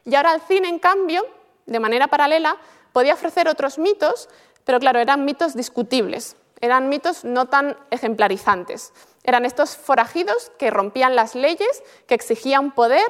Y 0.05 0.15
ahora 0.15 0.35
el 0.35 0.41
cine, 0.41 0.69
en 0.69 0.79
cambio, 0.79 1.27
de 1.67 1.81
manera 1.81 2.09
paralela, 2.09 2.57
podía 2.93 3.15
ofrecer 3.15 3.49
otros 3.49 3.79
mitos, 3.79 4.29
pero 4.65 4.79
claro, 4.79 4.99
eran 4.99 5.25
mitos 5.25 5.55
discutibles, 5.55 6.37
eran 6.61 6.89
mitos 6.89 7.25
no 7.25 7.47
tan 7.47 7.77
ejemplarizantes. 7.91 8.93
Eran 9.23 9.45
estos 9.45 9.77
forajidos 9.77 10.51
que 10.59 10.71
rompían 10.71 11.15
las 11.15 11.35
leyes, 11.35 11.83
que 12.07 12.15
exigían 12.15 12.73
poder 12.73 13.05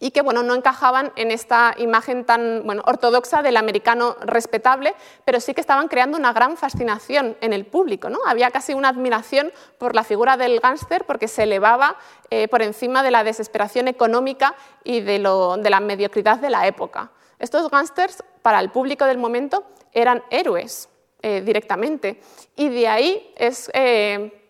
y 0.00 0.10
que 0.10 0.22
bueno, 0.22 0.42
no 0.42 0.54
encajaban 0.54 1.12
en 1.16 1.30
esta 1.30 1.74
imagen 1.78 2.24
tan 2.24 2.62
bueno, 2.64 2.82
ortodoxa 2.86 3.42
del 3.42 3.56
americano 3.56 4.16
respetable, 4.20 4.94
pero 5.24 5.40
sí 5.40 5.54
que 5.54 5.60
estaban 5.60 5.88
creando 5.88 6.18
una 6.18 6.32
gran 6.32 6.56
fascinación 6.56 7.36
en 7.40 7.52
el 7.52 7.64
público. 7.66 8.08
¿no? 8.08 8.18
Había 8.26 8.50
casi 8.50 8.74
una 8.74 8.88
admiración 8.88 9.52
por 9.78 9.94
la 9.94 10.04
figura 10.04 10.36
del 10.36 10.60
gángster 10.60 11.04
porque 11.04 11.28
se 11.28 11.44
elevaba 11.44 11.96
eh, 12.30 12.48
por 12.48 12.62
encima 12.62 13.02
de 13.02 13.10
la 13.10 13.24
desesperación 13.24 13.88
económica 13.88 14.54
y 14.84 15.00
de, 15.00 15.18
lo, 15.18 15.56
de 15.56 15.70
la 15.70 15.80
mediocridad 15.80 16.38
de 16.38 16.50
la 16.50 16.66
época. 16.66 17.10
Estos 17.38 17.70
gángsters, 17.70 18.22
para 18.42 18.60
el 18.60 18.70
público 18.70 19.04
del 19.04 19.18
momento, 19.18 19.64
eran 19.92 20.22
héroes 20.30 20.88
eh, 21.22 21.40
directamente. 21.40 22.20
Y 22.54 22.68
de 22.68 22.88
ahí 22.88 23.32
es 23.36 23.70
eh, 23.74 24.45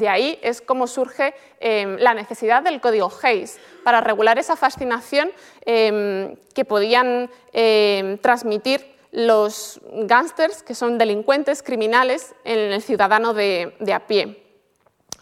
de 0.00 0.08
ahí 0.08 0.38
es 0.42 0.60
como 0.60 0.88
surge 0.88 1.34
em, 1.60 1.96
la 1.98 2.14
necesidad 2.14 2.62
del 2.62 2.80
código 2.80 3.12
Hayes 3.22 3.60
para 3.84 4.00
regular 4.00 4.38
esa 4.38 4.56
fascinación 4.56 5.30
em, 5.64 6.34
que 6.54 6.64
podían 6.64 7.30
em, 7.52 8.18
transmitir 8.18 8.80
los 9.12 9.80
gángsters, 9.92 10.62
que 10.62 10.74
son 10.74 10.98
delincuentes 10.98 11.62
criminales, 11.62 12.34
en 12.44 12.72
el 12.72 12.82
ciudadano 12.82 13.34
de 13.34 13.92
a 13.92 14.06
pie. 14.06 14.39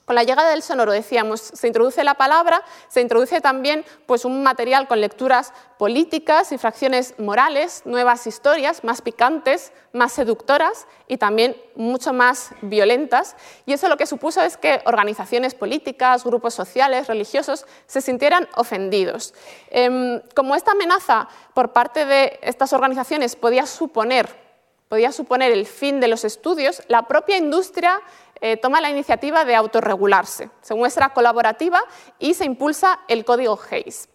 Con 0.09 0.15
la 0.15 0.25
llegada 0.25 0.49
del 0.49 0.63
sonoro, 0.63 0.91
decíamos, 0.91 1.39
se 1.39 1.67
introduce 1.67 2.03
la 2.03 2.15
palabra, 2.15 2.63
se 2.89 3.03
introduce 3.03 3.43
también 3.43 3.85
pues, 4.07 4.25
un 4.25 4.43
material 4.43 4.89
con 4.89 5.03
lecturas 5.03 5.53
políticas, 5.77 6.51
infracciones 6.51 7.15
morales, 7.19 7.83
nuevas 7.85 8.27
historias 8.27 8.85
más 8.85 9.03
picantes, 9.03 9.71
más 9.93 10.13
seductoras 10.13 10.87
y 11.09 11.19
también 11.19 11.59
mucho 11.75 12.15
más 12.15 12.53
violentas. 12.63 13.37
Y 13.67 13.75
eso 13.75 13.87
lo 13.91 13.99
que 13.99 14.07
supuso 14.07 14.41
es 14.41 14.57
que 14.57 14.81
organizaciones 14.87 15.55
políticas, 15.55 16.25
grupos 16.25 16.55
sociales, 16.55 17.07
religiosos, 17.07 17.67
se 17.87 18.01
sintieran 18.01 18.49
ofendidos. 18.57 19.35
Em, 19.69 20.23
como 20.35 20.55
esta 20.55 20.71
amenaza 20.71 21.29
por 21.53 21.75
parte 21.75 22.07
de 22.07 22.41
estas 22.41 22.73
organizaciones 22.73 23.37
podía 23.37 23.67
suponer 23.67 24.49
podía 24.89 25.13
suponer 25.13 25.53
el 25.53 25.67
fin 25.67 26.01
de 26.01 26.09
los 26.09 26.25
estudios, 26.25 26.83
la 26.89 27.03
propia 27.03 27.37
industria 27.37 28.01
eh, 28.41 28.57
toma 28.57 28.81
la 28.81 28.91
iniciativa 28.91 29.45
de 29.45 29.55
autorregularse. 29.55 30.51
Se 30.61 30.75
muestra 30.75 31.11
colaborativa 31.11 31.81
y 32.19 32.35
se 32.35 32.45
impulsa 32.45 33.01
el 33.09 33.25
código 33.25 33.59
Hayes. 33.71 34.09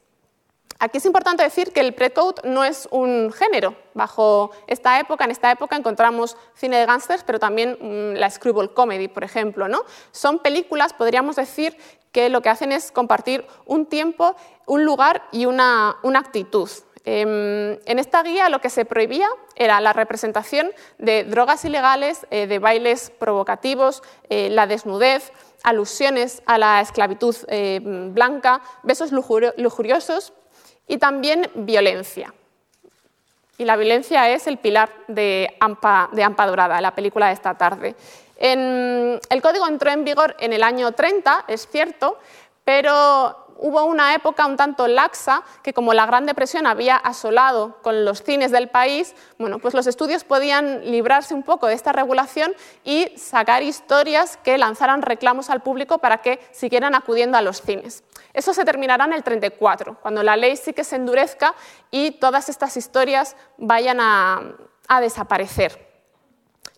Aquí 0.80 0.98
es 0.98 1.06
importante 1.06 1.44
decir 1.44 1.72
que 1.72 1.80
el 1.80 1.94
pre-code 1.94 2.42
no 2.44 2.64
es 2.64 2.88
un 2.92 3.32
género. 3.32 3.76
Bajo 3.94 4.52
esta 4.68 5.00
época, 5.00 5.24
en 5.24 5.32
esta 5.32 5.52
época 5.52 5.78
encontramos 5.78 6.36
cine 6.56 6.78
de 6.78 6.86
gángsters, 6.86 7.24
pero 7.24 7.40
también 7.40 7.78
mm, 7.80 8.18
la 8.18 8.30
screwball 8.30 8.74
comedy, 8.74 9.08
por 9.08 9.24
ejemplo. 9.24 9.68
¿no? 9.68 9.84
Son 10.12 10.40
películas, 10.40 10.94
podríamos 10.94 11.38
decir, 11.38 11.78
que 12.12 12.30
lo 12.30 12.42
que 12.42 12.50
hacen 12.50 12.72
es 12.72 12.92
compartir 12.92 13.46
un 13.66 13.86
tiempo, 13.86 14.36
un 14.66 14.84
lugar 14.86 15.24
y 15.32 15.46
una 15.46 15.96
actitud. 16.16 16.70
Em, 17.06 17.74
en 17.86 18.00
esta 18.00 18.24
guía 18.24 18.48
lo 18.48 18.62
que 18.62 18.70
se 18.70 18.86
prohibía 18.86 19.28
era 19.56 19.82
la 19.82 19.92
representación 19.92 20.72
de 21.00 21.26
drogas 21.26 21.66
ilegales, 21.66 22.26
eh, 22.32 22.48
de 22.48 22.60
bailes 22.60 23.10
provocativos, 23.10 24.02
eh, 24.30 24.50
la 24.50 24.68
desnudez, 24.68 25.34
alusiones 25.64 26.42
a 26.46 26.58
la 26.58 26.80
esclavitud 26.80 27.36
eh, 27.48 27.82
blanca, 27.84 28.62
besos 28.84 29.12
lujuriosos 29.12 30.34
y 30.88 30.98
también 30.98 31.50
violencia. 31.56 32.34
Y 33.58 33.66
la 33.66 33.76
violencia 33.76 34.30
es 34.30 34.48
el 34.48 34.58
pilar 34.58 34.90
de 35.08 35.56
Ampa, 35.60 36.10
de 36.14 36.24
Ampa 36.24 36.48
Dorada, 36.48 36.80
la 36.82 36.96
película 36.96 37.28
de 37.28 37.34
esta 37.34 37.54
tarde. 37.56 37.96
el 38.40 39.42
código 39.42 39.68
entró 39.68 39.92
en 39.92 40.04
vigor 40.04 40.36
en 40.40 40.54
el 40.54 40.64
año 40.64 40.92
30, 40.92 41.46
es 41.48 41.68
cierto, 41.68 42.18
pero 42.66 43.43
hubo 43.58 43.84
una 43.86 44.14
época 44.14 44.46
un 44.46 44.58
tanto 44.58 44.88
laxa 44.88 45.44
que 45.62 45.74
como 45.74 45.94
la 45.94 46.06
Gran 46.06 46.26
Depresión 46.26 46.68
había 46.68 46.96
asolado 46.96 47.78
con 47.82 48.06
los 48.06 48.24
cines 48.24 48.52
del 48.52 48.70
país, 48.70 49.16
bueno, 49.38 49.60
pues 49.60 49.74
los 49.74 49.88
estudios 49.88 50.24
podían 50.24 50.92
librarse 50.92 51.34
un 51.34 51.44
poco 51.44 51.68
de 51.68 51.74
esta 51.74 51.92
regulación 51.92 52.54
y 52.84 53.12
sacar 53.18 53.64
historias 53.64 54.38
que 54.38 54.58
lanzaran 54.58 55.02
reclamos 55.02 55.50
al 55.50 55.62
público 55.62 56.00
para 56.00 56.20
que 56.20 56.40
siguieran 56.52 56.96
acudiendo 56.96 57.38
a 57.38 57.42
los 57.42 57.62
cines. 57.62 58.04
Eso 58.34 58.54
se 58.54 58.66
terminará 58.66 59.06
en 59.06 59.14
el 59.14 59.24
34, 59.24 60.00
cuando 60.02 60.24
la 60.24 60.36
ley 60.36 60.58
sí 60.58 60.74
que 60.74 60.84
se 60.84 60.96
endurezca 60.96 61.54
y 61.92 62.12
todas 62.12 62.50
estas 62.50 62.78
historias 62.78 63.36
vayan 63.58 64.00
a, 64.00 64.42
a 64.88 65.02
desaparecer. 65.02 65.94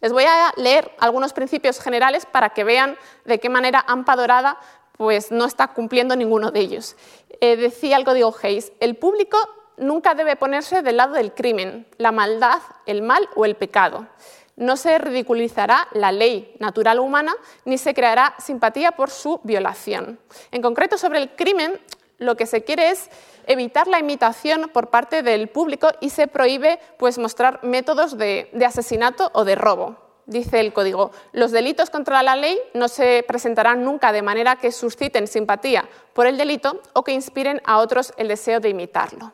Les 0.01 0.11
voy 0.11 0.25
a 0.25 0.53
leer 0.57 0.95
algunos 0.99 1.33
principios 1.33 1.79
generales 1.79 2.25
para 2.25 2.49
que 2.49 2.63
vean 2.63 2.97
de 3.23 3.39
qué 3.39 3.49
manera 3.49 3.83
AMPA 3.87 4.15
Dorada 4.15 4.59
pues 4.97 5.31
no 5.31 5.45
está 5.45 5.67
cumpliendo 5.69 6.15
ninguno 6.15 6.51
de 6.51 6.59
ellos. 6.59 6.95
Eh, 7.41 7.55
decía 7.55 7.97
el 7.97 8.05
código 8.05 8.33
Hayes, 8.41 8.71
el 8.79 8.95
público 8.95 9.37
nunca 9.77 10.15
debe 10.15 10.35
ponerse 10.35 10.81
del 10.81 10.97
lado 10.97 11.15
del 11.15 11.33
crimen, 11.33 11.87
la 11.97 12.11
maldad, 12.11 12.61
el 12.85 13.01
mal 13.01 13.27
o 13.35 13.45
el 13.45 13.55
pecado. 13.55 14.07
No 14.55 14.77
se 14.77 14.97
ridiculizará 14.97 15.87
la 15.91 16.13
ley 16.13 16.55
natural 16.59 16.99
humana 16.99 17.35
ni 17.65 17.77
se 17.77 17.93
creará 17.93 18.35
simpatía 18.39 18.93
por 18.93 19.09
su 19.09 19.41
violación. 19.43 20.17
En 20.51 20.61
concreto, 20.61 20.97
sobre 20.97 21.19
el 21.19 21.35
crimen, 21.35 21.77
lo 22.17 22.37
que 22.37 22.45
se 22.45 22.63
quiere 22.63 22.91
es 22.91 23.09
evitar 23.47 23.87
la 23.87 23.99
imitación 23.99 24.69
por 24.71 24.89
parte 24.89 25.23
del 25.23 25.49
público 25.49 25.89
y 25.99 26.09
se 26.09 26.27
prohíbe 26.27 26.79
pues, 26.97 27.17
mostrar 27.17 27.59
métodos 27.63 28.17
de 28.17 28.49
asesinato 28.65 29.29
o 29.33 29.43
de 29.43 29.55
robo 29.55 30.04
dice 30.25 30.59
el 30.59 30.73
código, 30.73 31.11
los 31.31 31.51
delitos 31.51 31.89
contra 31.89 32.23
la 32.23 32.35
ley 32.35 32.59
no 32.73 32.87
se 32.87 33.23
presentarán 33.27 33.83
nunca 33.83 34.11
de 34.11 34.21
manera 34.21 34.55
que 34.55 34.71
susciten 34.71 35.27
simpatía 35.27 35.87
por 36.13 36.27
el 36.27 36.37
delito 36.37 36.81
o 36.93 37.03
que 37.03 37.11
inspiren 37.11 37.61
a 37.65 37.79
otros 37.79 38.13
el 38.17 38.27
deseo 38.27 38.59
de 38.59 38.69
imitarlo. 38.69 39.31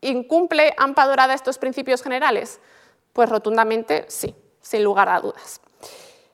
¿Incumple 0.00 0.74
AMPA 0.76 1.06
Dorada 1.06 1.34
estos 1.34 1.58
principios 1.58 2.02
generales? 2.02 2.60
Pues 3.12 3.28
rotundamente 3.28 4.06
sí, 4.08 4.34
sin 4.60 4.82
lugar 4.82 5.08
a 5.08 5.20
dudas. 5.20 5.60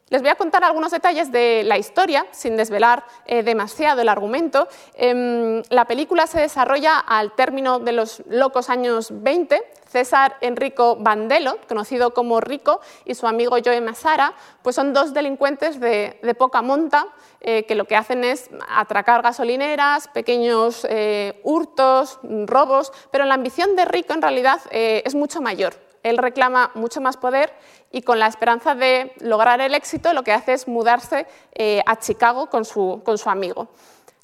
Les 0.08 0.22
voy 0.22 0.30
a 0.30 0.36
contar 0.36 0.62
algunos 0.62 0.92
detalles 0.92 1.32
de 1.32 1.64
la 1.64 1.78
historia, 1.78 2.26
sin 2.30 2.56
desvelar 2.56 3.04
eh, 3.24 3.42
demasiado 3.42 4.02
el 4.02 4.08
argumento. 4.08 4.68
Em, 4.94 5.64
la 5.68 5.84
película 5.86 6.28
se 6.28 6.38
desarrolla 6.38 7.00
al 7.00 7.34
término 7.34 7.80
de 7.80 7.90
los 7.90 8.22
locos 8.28 8.70
años 8.70 9.08
20. 9.10 9.60
César 9.88 10.36
Enrico 10.42 10.94
Bandelo, 10.94 11.58
conocido 11.68 12.14
como 12.14 12.40
Rico, 12.40 12.80
y 13.04 13.16
su 13.16 13.26
amigo 13.26 13.56
Joe 13.64 13.80
Masara, 13.80 14.34
pues 14.62 14.76
son 14.76 14.92
dos 14.92 15.12
delincuentes 15.12 15.80
de, 15.80 16.20
poca 16.38 16.62
monta 16.62 17.08
eh, 17.40 17.64
que 17.64 17.74
lo 17.74 17.86
que 17.86 17.96
hacen 17.96 18.22
es 18.22 18.48
atracar 18.68 19.22
gasolineras, 19.22 20.06
pequeños 20.06 20.86
eh, 20.88 21.40
hurtos, 21.42 22.20
robos, 22.22 22.92
pero 23.10 23.24
la 23.24 23.34
ambición 23.34 23.74
de 23.74 23.84
Rico 23.84 24.12
en 24.12 24.22
realidad 24.22 24.60
es 24.70 25.16
mucho 25.16 25.40
mayor. 25.40 25.74
Él 26.06 26.18
reclama 26.18 26.70
mucho 26.74 27.00
más 27.00 27.16
poder 27.16 27.52
y 27.92 28.02
con 28.02 28.18
la 28.18 28.26
esperanza 28.26 28.74
de 28.74 29.12
lograr 29.20 29.60
el 29.60 29.74
éxito 29.74 30.12
lo 30.12 30.22
que 30.22 30.32
hace 30.32 30.52
es 30.52 30.68
mudarse 30.68 31.26
eh, 31.54 31.82
a 31.86 31.98
Chicago 31.98 32.48
con 32.50 32.64
su, 32.64 33.02
amigo. 33.26 33.68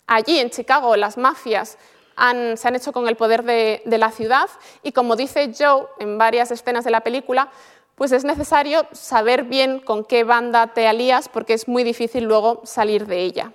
Allí 0.06 0.38
en 0.38 0.50
Chicago 0.50 0.96
las 0.96 1.16
mafias 1.16 1.78
se 2.16 2.68
han 2.68 2.76
hecho 2.76 2.92
con 2.92 3.08
el 3.08 3.16
poder 3.16 3.42
de, 3.44 3.82
la 3.86 4.10
ciudad 4.10 4.48
y 4.82 4.92
como 4.92 5.16
dice 5.16 5.52
Joe 5.58 5.86
en 5.98 6.18
varias 6.18 6.50
escenas 6.50 6.84
de 6.84 6.90
la 6.90 7.00
película, 7.00 7.50
pues 7.94 8.12
es 8.12 8.24
necesario 8.24 8.86
saber 8.92 9.44
bien 9.44 9.78
con 9.78 10.04
qué 10.04 10.24
banda 10.24 10.68
te 10.68 10.86
alías 10.86 11.28
porque 11.28 11.54
es 11.54 11.68
muy 11.68 11.84
difícil 11.84 12.24
luego 12.24 12.60
salir 12.64 13.06
de 13.06 13.22
ella. 13.22 13.52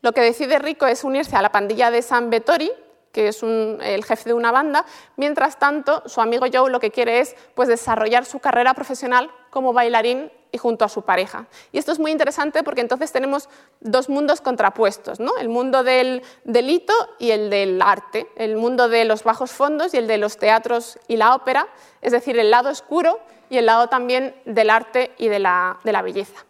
Lo 0.00 0.12
que 0.12 0.20
decide 0.20 0.58
Rico 0.58 0.86
es 0.86 1.02
unirse 1.02 1.34
a 1.36 1.42
la 1.42 1.50
pandilla 1.50 1.90
de 1.90 2.02
San 2.02 2.30
Vettori, 2.30 2.70
que 3.12 3.28
es 3.28 3.42
el 3.42 4.04
jefe 4.04 4.30
de 4.30 4.34
una 4.34 4.52
banda. 4.52 4.84
Mientras 5.16 5.58
tanto, 5.58 6.02
su 6.06 6.20
amigo 6.20 6.46
Joe 6.52 6.70
lo 6.70 6.80
que 6.80 6.90
quiere 6.90 7.20
es 7.20 7.36
pues, 7.54 7.68
desarrollar 7.68 8.24
su 8.24 8.38
carrera 8.38 8.74
profesional 8.74 9.30
como 9.50 9.72
bailarín 9.72 10.30
y 10.52 10.58
junto 10.58 10.84
a 10.84 10.88
su 10.88 11.02
pareja. 11.02 11.46
Y 11.72 11.78
esto 11.78 11.92
es 11.92 11.98
muy 11.98 12.10
interesante 12.10 12.62
porque 12.62 12.80
entonces 12.80 13.12
tenemos 13.12 13.48
dos 13.80 14.08
mundos 14.08 14.40
contrapuestos, 14.40 15.20
¿no? 15.20 15.36
el 15.38 15.48
mundo 15.48 15.82
del 15.84 16.22
delito 16.44 16.92
y 17.18 17.30
el 17.30 17.50
del 17.50 17.82
arte, 17.82 18.28
el 18.36 18.56
mundo 18.56 18.88
de 18.88 19.04
los 19.04 19.24
bajos 19.24 19.50
fondos 19.50 19.94
y 19.94 19.98
el 19.98 20.06
de 20.06 20.18
los 20.18 20.38
teatros 20.38 20.98
y 21.08 21.16
la 21.16 21.34
ópera, 21.34 21.68
es 22.00 22.12
decir, 22.12 22.38
el 22.38 22.50
lado 22.50 22.70
oscuro 22.70 23.20
y 23.50 23.58
el 23.58 23.66
lado 23.66 23.88
también 23.88 24.34
del 24.44 24.70
arte 24.70 25.12
y 25.18 25.28
de 25.28 25.38
la, 25.38 25.78
belleza. 25.84 26.44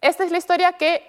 Esta 0.00 0.24
es 0.24 0.30
la 0.30 0.38
historia 0.38 0.72
que 0.72 1.02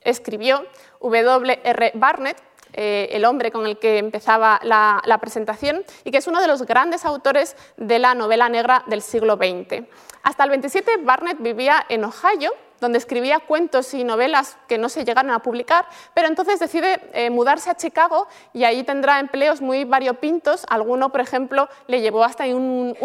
escribió 0.00 0.66
W.R. 1.00 1.92
Barnett, 1.94 2.36
eh, 2.76 3.08
el 3.12 3.24
hombre 3.24 3.52
con 3.52 3.66
el 3.66 3.78
que 3.78 3.98
empezaba 3.98 4.60
la, 4.62 5.18
presentación, 5.20 5.84
y 6.02 6.10
que 6.10 6.18
es 6.18 6.26
uno 6.26 6.40
de 6.40 6.48
los 6.48 6.62
grandes 6.62 7.04
autores 7.04 7.56
de 7.76 7.98
la 8.00 8.14
novela 8.14 8.48
negra 8.48 8.82
del 8.86 9.00
siglo 9.00 9.36
XX. 9.36 9.84
Hasta 10.22 10.44
el 10.44 10.50
27 10.50 10.98
Barnett 11.02 11.38
vivía 11.40 11.86
en 11.88 12.04
Ohio, 12.04 12.52
donde 12.80 12.98
escribía 12.98 13.38
cuentos 13.38 13.94
y 13.94 14.02
novelas 14.02 14.58
que 14.66 14.76
no 14.76 14.88
se 14.88 15.04
llegaron 15.04 15.30
a 15.30 15.38
publicar, 15.38 15.86
pero 16.14 16.26
entonces 16.26 16.58
decide 16.58 17.00
eh, 17.12 17.30
mudarse 17.30 17.70
a 17.70 17.76
Chicago 17.76 18.26
y 18.52 18.64
ahí 18.64 18.82
tendrá 18.82 19.20
empleos 19.20 19.60
muy 19.60 19.84
variopintos. 19.84 20.66
Alguno, 20.68 21.10
por 21.10 21.20
ejemplo, 21.20 21.68
le 21.86 22.00
llevó 22.00 22.24
hasta 22.24 22.44
un, 22.46 22.96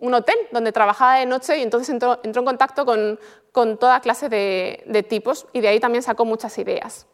hotel 0.00 0.36
donde 0.52 0.70
trabajaba 0.70 1.16
de 1.16 1.26
noche 1.26 1.58
y 1.58 1.62
entonces 1.62 1.88
entró, 1.88 2.20
en 2.22 2.32
contacto 2.32 2.86
con, 2.86 3.18
toda 3.78 4.00
clase 4.00 4.28
de 4.28 5.06
tipos 5.08 5.46
y 5.52 5.60
de 5.60 5.68
ahí 5.68 5.80
también 5.80 6.02
sacó 6.02 6.24
muchas 6.24 6.56
ideas. 6.58 7.06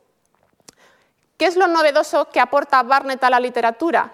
¿Qué 1.40 1.47
es 1.47 1.56
lo 1.56 1.68
novedoso 1.68 2.28
que 2.28 2.38
aporta 2.38 2.82
Barnett 2.82 3.25
a 3.25 3.30
la 3.30 3.40
literatura? 3.40 4.12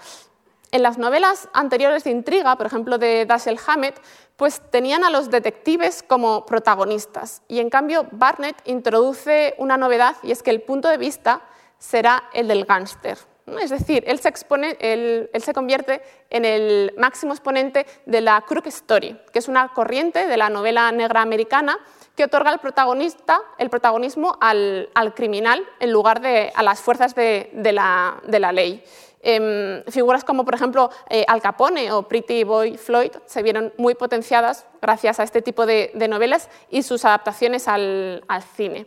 En 0.71 0.81
las 0.81 0.97
novelas 0.97 1.49
anteriores 1.53 2.05
de 2.05 2.13
intriga, 2.13 2.55
por 2.55 2.67
ejemplo 2.67 2.99
de 2.99 3.27
Dashiell 3.27 3.59
Hammett, 3.67 4.01
pues 4.37 4.63
tenían 4.71 5.03
a 5.03 5.11
los 5.11 5.29
detectives 5.29 6.05
como 6.05 6.47
protagonistas 6.47 7.43
y 7.49 7.59
en 7.59 7.69
cambio 7.69 8.07
Barnett 8.13 8.55
introduce 8.65 9.57
una 9.59 9.77
novedad 9.77 10.15
y 10.23 10.31
es 10.31 10.45
que 10.45 10.53
el 10.53 10.63
punto 10.63 10.89
de 10.89 10.99
vista 10.99 11.41
será 11.81 12.31
el 12.33 12.47
del 12.47 12.65
gángster. 12.65 13.19
Es 13.61 13.71
decir, 13.71 14.05
él 14.07 14.21
se, 14.21 14.29
expone, 14.29 14.77
él, 14.79 15.29
se, 15.35 15.53
convierte 15.53 16.03
en 16.31 16.45
el 16.45 16.95
máximo 16.97 17.33
exponente 17.33 17.87
de 18.05 18.21
la 18.21 18.41
crook 18.43 18.67
story, 18.67 19.21
que 19.33 19.41
es 19.41 19.49
una 19.49 19.73
corriente 19.75 20.29
de 20.29 20.37
la 20.37 20.49
novela 20.49 20.93
negra 20.93 21.23
americana 21.23 21.79
que 22.17 22.25
otorga 22.25 22.51
el, 22.51 22.59
protagonista, 22.59 23.41
el 23.59 23.71
protagonismo 23.71 24.37
al, 24.41 24.89
criminal 25.15 25.63
en 25.81 25.93
lugar 25.93 26.21
de 26.21 26.53
a 26.55 26.63
las 26.63 26.81
fuerzas 26.81 27.15
de 27.15 27.73
la 27.73 28.53
ley. 28.53 28.83
Em, 29.29 29.83
figuras 29.91 30.23
como, 30.23 30.45
por 30.45 30.55
ejemplo, 30.55 30.89
eh, 31.11 31.25
Al 31.27 31.43
Capone 31.43 31.91
o 31.91 32.05
Pretty 32.05 32.45
Boy 32.45 32.77
Floyd 32.77 33.11
se 33.27 33.43
vieron 33.43 33.73
muy 33.77 33.97
potenciadas 33.97 34.67
gracias 34.81 35.19
a 35.19 35.25
este 35.25 35.43
tipo 35.43 35.67
de, 35.67 35.91
novelas 36.09 36.49
y 36.71 36.85
sus 36.85 37.05
adaptaciones 37.05 37.67
al, 37.67 38.23
cine. 38.55 38.87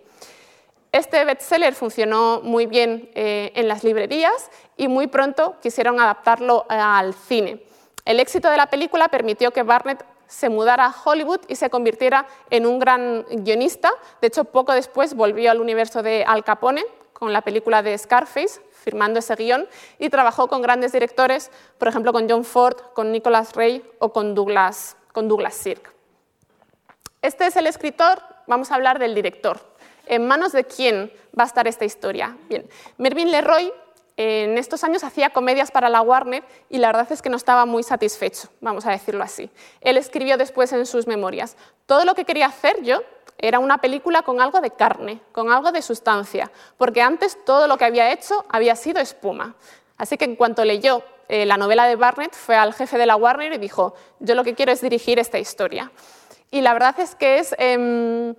Este 0.94 1.26
bestseller 1.26 1.76
funcionó 1.76 2.40
muy 2.42 2.68
bien 2.68 3.12
eh, 3.16 3.52
en 3.54 3.68
las 3.68 3.84
librerías 3.84 4.50
y 4.78 4.88
muy 4.88 5.08
pronto 5.08 5.56
quisieron 5.62 6.00
adaptarlo 6.00 6.66
al 6.70 7.14
cine. 7.14 7.62
El 8.06 8.22
éxito 8.22 8.50
de 8.50 8.56
la 8.56 8.68
película 8.68 9.10
permitió 9.10 9.52
que 9.52 9.64
Barnett 9.64 10.06
se 10.30 10.48
mudara 10.48 10.86
a 10.86 10.96
Hollywood 11.04 11.42
y 11.48 11.56
se 11.56 11.70
convirtiera 11.70 12.28
en 12.52 12.66
un 12.66 12.80
gran 12.80 13.26
guionista. 13.30 13.92
De 14.22 14.28
hecho, 14.28 14.46
poco 14.46 14.74
después 14.74 15.16
volvió 15.16 15.50
al 15.52 15.60
universo 15.60 16.04
de 16.04 16.24
Al 16.26 16.44
Capone 16.44 16.86
con 17.14 17.34
la 17.34 17.42
película 17.42 17.82
de 17.82 17.98
Scarface, 17.98 18.62
firmando 18.72 19.20
ese 19.20 19.36
guion 19.36 19.68
y 19.98 20.10
trabajó 20.10 20.48
con 20.48 20.62
grandes 20.62 20.94
directores, 20.94 21.52
por 21.78 21.88
ejemplo 21.88 22.14
con 22.14 22.30
John 22.30 22.46
Ford, 22.46 22.78
con 22.94 23.12
Nicholas 23.12 23.54
Ray 23.56 23.84
o 23.98 24.14
con 24.14 24.36
Douglas, 24.36 24.96
con 25.12 25.28
Douglas 25.28 25.56
Sirk. 25.56 25.94
Este 27.22 27.48
es 27.48 27.56
el 27.58 27.68
escritor, 27.68 28.22
vamos 28.48 28.72
a 28.72 28.76
hablar 28.76 29.00
del 29.00 29.16
director. 29.16 29.60
¿En 30.06 30.28
manos 30.28 30.54
de 30.54 30.64
quién 30.64 31.12
va 31.38 31.44
a 31.44 31.48
estar 31.48 31.68
esta 31.68 31.86
historia? 31.86 32.38
Bien, 32.48 32.70
Mervyn 32.98 33.32
Leroy 33.32 33.74
en 34.22 34.58
estos 34.58 34.84
años 34.84 35.06
hacía 35.06 35.30
comedias 35.30 35.72
para 35.72 35.88
la 35.88 36.02
Warner 36.02 36.44
y 36.70 36.80
la 36.80 36.90
verdad 36.90 37.10
es 37.10 37.22
que 37.22 37.30
no 37.30 37.38
estaba 37.38 37.66
muy 37.66 37.84
satisfecho, 37.84 38.50
vamos 38.60 38.86
a 38.86 38.92
decirlo 38.92 39.24
así. 39.24 39.50
Él 39.80 39.96
escribió 39.96 40.36
después 40.36 40.74
en 40.74 40.86
sus 40.86 41.08
memorias, 41.08 41.56
todo 41.86 42.04
lo 42.04 42.16
que 42.16 42.26
quería 42.26 42.48
hacer 42.48 42.84
yo 42.84 43.02
era 43.38 43.60
una 43.60 43.78
película 43.78 44.22
con 44.24 44.42
algo 44.42 44.60
de 44.60 44.72
carne, 44.72 45.22
con 45.32 45.54
algo 45.54 45.72
de 45.72 45.82
sustancia, 45.82 46.52
porque 46.78 47.02
antes 47.02 47.38
todo 47.46 47.70
lo 47.70 47.78
que 47.78 47.86
había 47.86 48.12
hecho 48.12 48.44
había 48.50 48.76
sido 48.76 49.00
espuma. 49.00 49.56
Así 49.98 50.18
que 50.18 50.26
en 50.26 50.36
cuanto 50.36 50.66
leyó 50.66 51.02
eh, 51.30 51.46
la 51.46 51.56
novela 51.56 51.88
de 51.88 51.96
Barnett, 51.96 52.36
fue 52.36 52.58
al 52.58 52.74
jefe 52.74 52.98
de 52.98 53.06
la 53.06 53.16
Warner 53.16 53.54
y 53.54 53.58
dijo, 53.58 53.94
yo 54.20 54.36
lo 54.36 54.44
que 54.44 54.54
quiero 54.54 54.74
es 54.74 54.82
dirigir 54.82 55.18
esta 55.18 55.40
historia. 55.40 55.94
Y 56.52 56.60
la 56.60 56.74
verdad 56.74 57.00
es 57.00 57.16
que 57.16 57.40
es... 57.40 57.56
Em, 57.58 58.36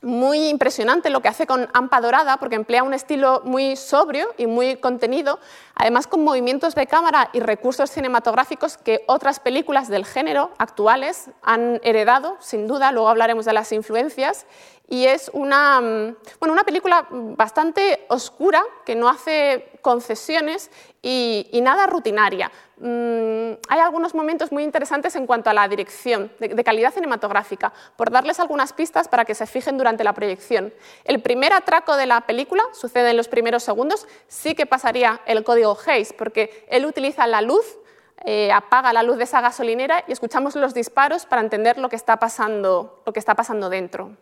muy 0.00 0.48
impresionante 0.48 1.10
lo 1.10 1.20
que 1.20 1.28
hace 1.28 1.46
con 1.46 1.68
Ampa 1.74 2.00
Dorada, 2.00 2.36
porque 2.36 2.54
emplea 2.54 2.82
un 2.82 2.94
estilo 2.94 3.42
muy 3.44 3.76
sobrio 3.76 4.28
y 4.36 4.46
muy 4.46 4.76
contenido, 4.76 5.40
además 5.74 6.06
con 6.06 6.22
movimientos 6.22 6.74
de 6.74 6.86
cámara 6.86 7.30
y 7.32 7.40
recursos 7.40 7.90
cinematográficos 7.90 8.76
que 8.76 9.02
otras 9.06 9.40
películas 9.40 9.88
del 9.88 10.06
género 10.06 10.52
actuales 10.58 11.30
han 11.42 11.80
heredado, 11.82 12.36
sin 12.40 12.66
duda, 12.66 12.92
luego 12.92 13.08
hablaremos 13.08 13.44
de 13.44 13.52
las 13.52 13.72
influencias, 13.72 14.46
y 14.88 15.04
es 15.04 15.30
una, 15.34 15.80
mm, 15.80 16.16
bueno, 16.40 16.52
una 16.54 16.64
película 16.64 17.06
bastante 17.10 18.06
oscura 18.08 18.62
que 18.86 18.94
no 18.94 19.08
hace 19.08 19.70
concesiones 19.82 20.70
y, 21.02 21.60
nada 21.62 21.86
rutinaria. 21.86 22.50
Mm, 22.78 23.58
hay 23.68 23.80
algunos 23.80 24.14
momentos 24.14 24.50
muy 24.50 24.62
interesantes 24.62 25.14
en 25.16 25.26
cuanto 25.26 25.50
a 25.50 25.52
la 25.52 25.68
dirección, 25.68 26.32
de, 26.38 26.64
calidad 26.64 26.94
cinematográfica, 26.94 27.72
por 27.96 28.10
darles 28.10 28.40
algunas 28.40 28.72
pistas 28.72 29.08
para 29.08 29.26
que 29.26 29.34
se 29.34 29.46
fijen 29.46 29.76
durante 29.76 30.04
la 30.04 30.14
proyección. 30.14 30.72
El 31.04 31.20
primer 31.20 31.52
atraco 31.52 31.96
de 31.96 32.06
la 32.06 32.22
película 32.22 32.62
sucede 32.72 33.10
en 33.10 33.16
los 33.18 33.28
primeros 33.28 33.62
segundos, 33.62 34.06
sí 34.28 34.54
que 34.54 34.64
pasaría 34.64 35.20
el 35.26 35.44
código 35.44 35.76
Hayes, 35.86 36.14
porque 36.14 36.66
él 36.70 36.86
utiliza 36.86 37.26
la 37.26 37.42
luz 37.42 37.78
eh, 38.24 38.50
apaga 38.50 38.92
la 38.92 39.04
luz 39.04 39.16
de 39.16 39.24
esa 39.24 39.40
gasolinera 39.40 40.02
y 40.08 40.12
escuchamos 40.12 40.56
los 40.56 40.74
disparos 40.74 41.24
para 41.24 41.40
entender 41.40 41.78
lo 41.78 41.88
que 41.88 41.94
está 41.94 42.16
pasando, 42.16 43.00
lo 43.06 43.12
que 43.12 43.20
está 43.20 43.36
pasando 43.36 43.70
dentro 43.70 44.16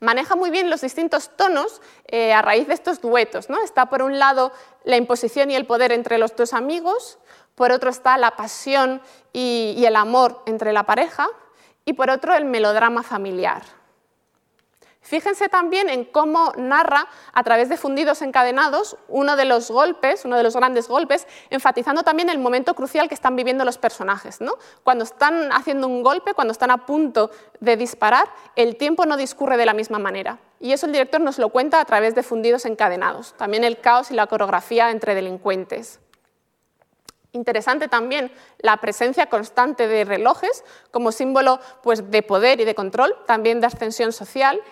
maneja 0.00 0.36
muy 0.36 0.50
bien 0.50 0.70
los 0.70 0.80
distintos 0.80 1.30
tonos 1.36 1.80
eh, 2.06 2.32
a 2.32 2.42
raíz 2.42 2.68
de 2.68 2.74
estos 2.74 3.00
duetos. 3.00 3.48
¿no? 3.50 3.62
Está 3.62 3.86
por 3.86 4.02
un 4.02 4.18
lado 4.18 4.52
la 4.84 4.96
imposición 4.96 5.50
y 5.50 5.56
el 5.56 5.66
poder 5.66 5.92
entre 5.92 6.18
los 6.18 6.34
dos 6.36 6.52
amigos, 6.52 7.18
por 7.54 7.72
otro 7.72 7.90
está 7.90 8.18
la 8.18 8.32
pasión 8.32 9.00
y 9.32 9.84
el 9.86 9.96
amor 9.96 10.42
entre 10.46 10.72
la 10.72 10.84
pareja, 10.84 11.28
y 11.84 11.92
por 11.92 12.10
otro 12.10 12.34
el 12.34 12.44
melodrama 12.44 13.02
familiar. 13.02 13.62
Fíjense 15.04 15.50
también 15.50 15.90
en 15.90 16.06
cómo 16.06 16.54
narra 16.56 17.08
a 17.34 17.44
través 17.44 17.68
de 17.68 17.76
fundidos 17.76 18.22
encadenados 18.22 18.96
uno 19.08 19.36
de 19.36 19.44
los 19.44 19.70
golpes, 19.70 20.24
uno 20.24 20.38
de 20.38 20.42
los 20.42 20.56
grandes 20.56 20.88
golpes, 20.88 21.26
enfatizando 21.50 22.04
también 22.04 22.30
el 22.30 22.38
momento 22.38 22.72
crucial 22.72 23.06
que 23.06 23.14
están 23.14 23.36
viviendo 23.36 23.66
los 23.66 23.76
personajes. 23.76 24.38
Cuando 24.82 25.04
están 25.04 25.52
haciendo 25.52 25.88
un 25.88 26.02
golpe, 26.02 26.32
cuando 26.32 26.52
están 26.52 26.70
a 26.70 26.86
punto 26.86 27.30
de 27.60 27.76
disparar, 27.76 28.28
el 28.56 28.76
tiempo 28.76 29.04
no 29.04 29.18
discurre 29.18 29.58
de 29.58 29.66
la 29.66 29.74
misma 29.74 29.98
manera. 29.98 30.38
Y 30.58 30.72
eso 30.72 30.86
el 30.86 30.92
director 30.92 31.20
nos 31.20 31.38
lo 31.38 31.50
cuenta 31.50 31.80
a 31.80 31.84
través 31.84 32.14
de 32.14 32.22
fundidos 32.22 32.64
encadenados. 32.64 33.34
También 33.36 33.62
el 33.62 33.80
caos 33.80 34.10
y 34.10 34.14
la 34.14 34.26
coreografía 34.26 34.90
entre 34.90 35.14
delincuentes. 35.14 36.00
Interesante 37.32 37.88
también 37.88 38.32
la 38.60 38.78
presencia 38.78 39.26
constante 39.26 39.86
de 39.86 40.04
relojes 40.04 40.64
como 40.90 41.12
símbolo 41.12 41.60
pues, 41.82 42.10
de 42.10 42.22
poder 42.22 42.60
y 42.62 42.64
de 42.64 42.74
control, 42.74 43.14
también 43.26 43.60
de 43.60 43.66
ascensión 43.66 44.12
social 44.12 44.62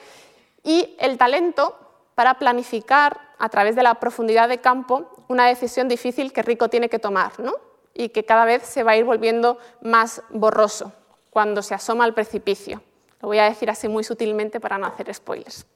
y 0.63 0.97
el 0.99 1.19
talento 1.19 1.77
para 2.15 2.35
planificar 2.35 3.21
a 3.39 3.49
través 3.49 3.75
de 3.75 3.83
la 3.83 3.95
profundidad 3.95 4.49
de 4.49 4.61
campo 4.61 5.11
una 5.29 5.47
decisión 5.47 5.89
difícil 5.89 6.33
que 6.33 6.43
Rico 6.43 6.69
tiene 6.69 6.89
que 6.89 6.99
tomar 6.99 7.39
¿no? 7.41 7.55
y 7.95 8.11
que 8.11 8.25
cada 8.25 8.45
vez 8.45 8.63
se 8.63 8.83
va 8.83 8.93
a 8.93 8.97
ir 8.97 9.05
volviendo 9.05 9.59
más 9.81 10.23
borroso 10.31 10.93
cuando 11.31 11.63
se 11.63 11.75
asoma 11.75 12.05
al 12.05 12.15
precipicio. 12.15 12.83
Lo 13.21 13.29
voy 13.29 13.39
a 13.39 13.45
decir 13.45 13.71
así 13.71 13.89
muy 13.89 14.05
sutilmente 14.05 14.61
para 14.61 14.79
no 14.79 14.87
hacer 14.87 15.13
spoilers. 15.15 15.67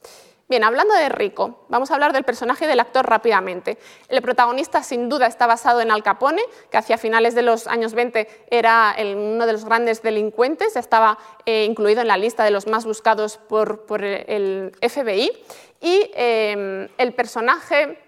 Bien, 0.49 0.63
hablando 0.63 0.95
de 0.95 1.09
Rico, 1.09 1.67
vamos 1.69 1.91
a 1.91 1.95
hablar 1.95 2.13
del 2.13 2.23
personaje 2.23 2.69
del 2.69 2.79
actor 2.79 3.05
rápidamente. 3.05 3.79
El 4.09 4.23
protagonista 4.23 4.85
sin 4.85 5.09
duda 5.09 5.27
está 5.27 5.49
basado 5.49 5.81
en 5.81 5.91
Al 5.91 6.05
Capone, 6.05 6.41
que 6.71 6.77
hacia 6.77 6.99
finales 6.99 7.35
de 7.35 7.43
los 7.43 7.67
años 7.67 7.95
20 7.95 8.47
era 8.49 8.95
uno 8.97 9.45
de 9.45 9.53
los 9.53 9.65
grandes 9.65 10.03
delincuentes, 10.03 10.77
estaba 10.77 11.19
eh, 11.47 11.65
incluido 11.65 12.01
en 12.01 12.07
la 12.07 12.17
lista 12.17 12.45
de 12.45 12.53
los 12.53 12.69
más 12.69 12.85
buscados 12.85 13.39
por, 13.39 14.05
el 14.05 14.71
FBI. 14.81 15.33
Y 15.81 16.11
eh, 16.15 16.89
el 16.97 17.13
personaje 17.15 18.06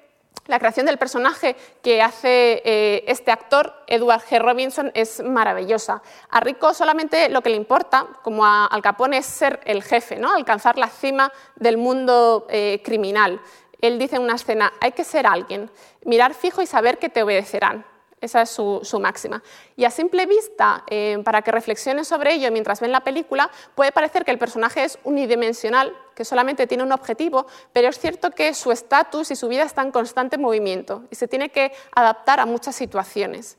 la 0.49 0.59
creación 0.59 0.87
del 0.87 0.99
personaje 0.99 1.57
que 1.83 2.03
hace 2.03 2.63
eh, 2.65 3.05
este 3.07 3.31
actor, 3.31 3.73
Edward 3.87 4.23
G. 4.23 4.41
Robinson, 4.41 4.91
es 4.95 5.23
maravillosa. 5.23 6.03
A 6.31 6.41
Rico 6.41 6.75
solamente 6.75 7.29
lo 7.29 7.43
que 7.43 7.51
le 7.51 7.57
importa, 7.57 8.07
como 8.23 8.45
a 8.45 8.67
Al 8.67 8.83
Capone, 8.83 9.19
es 9.19 9.27
ser 9.27 9.61
el 9.65 9.83
jefe, 9.83 10.17
¿no? 10.17 10.35
alcanzar 10.35 10.79
la 10.79 10.89
cima 10.89 11.33
del 11.55 11.77
mundo 11.77 12.47
eh, 12.49 12.81
criminal. 12.83 13.41
Él 13.81 13.99
dice 13.99 14.17
en 14.17 14.23
una 14.23 14.35
escena, 14.35 14.73
hay 14.81 14.93
que 14.93 15.05
ser 15.05 15.27
alguien, 15.27 15.71
mirar 16.05 16.35
fijo 16.35 16.63
y 16.63 16.67
saber 16.67 16.99
que 16.99 17.11
te 17.11 17.23
obedecerán. 17.23 17.85
Esa 18.21 18.43
es 18.43 18.51
su, 18.51 18.99
máxima. 19.01 19.43
Y 19.77 19.85
a 19.85 19.91
simple 19.91 20.27
vista, 20.27 20.83
eh, 20.89 21.19
para 21.25 21.43
que 21.43 21.53
reflexiones 21.53 22.09
sobre 22.09 22.35
ello 22.35 22.51
mientras 22.51 22.81
ven 22.81 22.91
la 22.91 23.05
película, 23.05 23.49
puede 23.77 23.93
parecer 23.93 24.25
que 24.25 24.33
el 24.33 24.39
personaje 24.39 24.83
es 24.83 24.99
unidimensional, 25.05 25.95
que 26.19 26.25
solamente 26.25 26.67
tiene 26.67 26.83
un 26.83 26.91
objetivo, 26.91 27.47
pero 27.73 27.89
es 27.89 27.97
cierto 28.01 28.33
que 28.33 28.53
su 28.53 28.73
estatus 28.73 29.31
y 29.31 29.37
su 29.37 29.47
vida 29.47 29.63
están 29.63 29.87
en 29.87 29.93
constante 29.93 30.37
movimiento 30.37 31.05
y 31.13 31.15
se 31.15 31.29
tiene 31.29 31.51
que 31.51 31.71
adaptar 31.95 32.41
a 32.41 32.45
muchas 32.45 32.75
situaciones. 32.75 33.57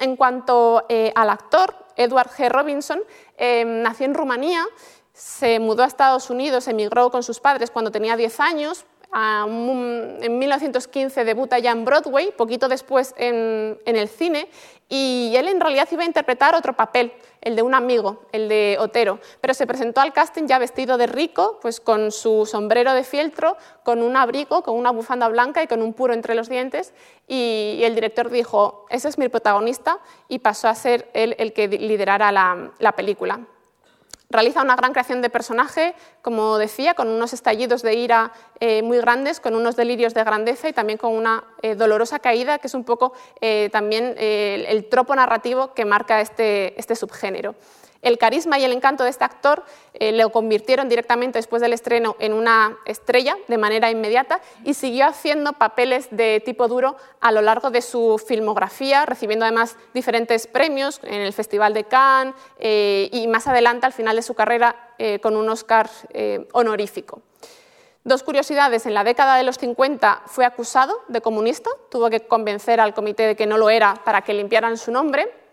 En 0.00 0.14
cuanto 0.14 0.84
eh, 0.90 1.12
al 1.14 1.30
actor, 1.30 1.74
Edward 1.96 2.28
G. 2.28 2.50
Robinson, 2.50 3.00
eh, 3.38 3.64
nació 3.64 4.04
en 4.04 4.12
Rumanía, 4.12 4.66
se 5.14 5.58
mudó 5.60 5.82
a 5.82 5.86
Estados 5.86 6.28
Unidos, 6.28 6.68
emigró 6.68 7.10
con 7.10 7.22
sus 7.22 7.40
padres 7.40 7.70
cuando 7.70 7.90
tenía 7.90 8.18
10 8.18 8.38
años, 8.40 8.84
en 9.14 10.38
1915 10.38 11.24
debuta 11.24 11.58
ya 11.58 11.70
en 11.70 11.84
Broadway, 11.84 12.32
poquito 12.32 12.68
después 12.68 13.14
en, 13.16 13.78
el 13.84 14.08
cine, 14.08 14.48
y 14.88 15.34
él 15.36 15.48
en 15.48 15.60
realidad 15.60 15.88
iba 15.92 16.02
a 16.02 16.06
interpretar 16.06 16.54
otro 16.54 16.74
papel, 16.74 17.12
el 17.40 17.54
de 17.54 17.62
un 17.62 17.74
amigo, 17.74 18.22
el 18.32 18.48
de 18.48 18.76
Otero, 18.80 19.20
pero 19.40 19.54
se 19.54 19.66
presentó 19.66 20.00
al 20.00 20.12
casting 20.12 20.46
ya 20.46 20.58
vestido 20.58 20.96
de 20.96 21.06
rico, 21.06 21.58
pues 21.62 21.80
con 21.80 22.10
su 22.10 22.44
sombrero 22.44 22.92
de 22.92 23.04
fieltro, 23.04 23.56
con 23.84 24.02
un 24.02 24.16
abrigo, 24.16 24.62
con 24.62 24.76
una 24.76 24.90
bufanda 24.90 25.28
blanca 25.28 25.62
y 25.62 25.68
con 25.68 25.80
un 25.80 25.92
puro 25.92 26.12
entre 26.12 26.34
los 26.34 26.48
dientes, 26.48 26.92
y, 27.28 27.80
el 27.84 27.94
director 27.94 28.30
dijo, 28.30 28.86
ese 28.90 29.08
es 29.08 29.18
mi 29.18 29.28
protagonista, 29.28 30.00
y 30.28 30.40
pasó 30.40 30.68
a 30.68 30.74
ser 30.74 31.08
él 31.14 31.36
el 31.38 31.52
que 31.52 31.68
liderara 31.68 32.32
la 32.32 32.92
película. 32.96 33.46
Realiza 34.34 34.62
una 34.62 34.74
gran 34.74 34.90
creación 34.90 35.22
de 35.22 35.30
personaje, 35.30 35.94
como 36.20 36.58
decía, 36.58 36.94
con 36.94 37.06
unos 37.06 37.32
estallidos 37.32 37.82
de 37.82 37.94
ira 37.94 38.32
eh, 38.58 38.82
muy 38.82 38.98
grandes, 38.98 39.38
con 39.38 39.54
unos 39.54 39.76
delirios 39.76 40.12
de 40.12 40.24
grandeza 40.24 40.68
y 40.68 40.72
también 40.72 40.98
con 40.98 41.12
una 41.12 41.44
eh, 41.62 41.76
dolorosa 41.76 42.18
caída, 42.18 42.58
que 42.58 42.66
es 42.66 42.74
un 42.74 42.82
poco 42.82 43.12
eh, 43.40 43.68
también 43.70 44.16
el 44.18 44.88
tropo 44.88 45.14
narrativo 45.14 45.72
que 45.72 45.84
marca 45.84 46.20
este, 46.20 46.74
este 46.80 46.96
subgénero. 46.96 47.54
El 48.04 48.18
carisma 48.18 48.58
y 48.58 48.64
el 48.64 48.72
encanto 48.72 49.02
de 49.02 49.08
este 49.08 49.24
actor 49.24 49.64
eh, 49.94 50.12
lo 50.12 50.30
convirtieron 50.30 50.90
directamente 50.90 51.38
después 51.38 51.62
del 51.62 51.72
estreno 51.72 52.16
en 52.18 52.34
una 52.34 52.76
estrella 52.84 53.34
de 53.48 53.56
manera 53.56 53.90
inmediata 53.90 54.42
y 54.62 54.74
siguió 54.74 55.06
haciendo 55.06 55.54
papeles 55.54 56.08
de 56.10 56.42
tipo 56.44 56.68
duro 56.68 56.96
a 57.22 57.32
lo 57.32 57.40
largo 57.40 57.70
de 57.70 57.80
su 57.80 58.22
filmografía, 58.24 59.06
recibiendo 59.06 59.46
además 59.46 59.76
diferentes 59.94 60.46
premios 60.46 61.00
en 61.02 61.22
el 61.22 61.32
Festival 61.32 61.72
de 61.72 61.84
Cannes 61.84 62.34
eh, 62.58 63.08
y 63.10 63.26
más 63.26 63.46
adelante, 63.46 63.86
al 63.86 63.94
final 63.94 64.16
de 64.16 64.22
su 64.22 64.34
carrera, 64.34 64.92
eh, 64.98 65.18
con 65.20 65.34
un 65.34 65.48
Oscar 65.48 65.88
honorífico. 66.52 67.22
Dos 68.04 68.22
curiosidades. 68.22 68.84
En 68.84 68.92
la 68.92 69.02
década 69.02 69.38
de 69.38 69.44
los 69.44 69.56
50 69.56 70.24
fue 70.26 70.44
acusado 70.44 71.00
de 71.08 71.22
comunista, 71.22 71.70
tuvo 71.90 72.10
que 72.10 72.20
convencer 72.20 72.80
al 72.80 72.92
comité 72.92 73.26
de 73.26 73.34
que 73.34 73.46
no 73.46 73.56
lo 73.56 73.70
era 73.70 73.94
para 74.04 74.20
que 74.20 74.34
limpiaran 74.34 74.76
su 74.76 74.92
nombre 74.92 75.43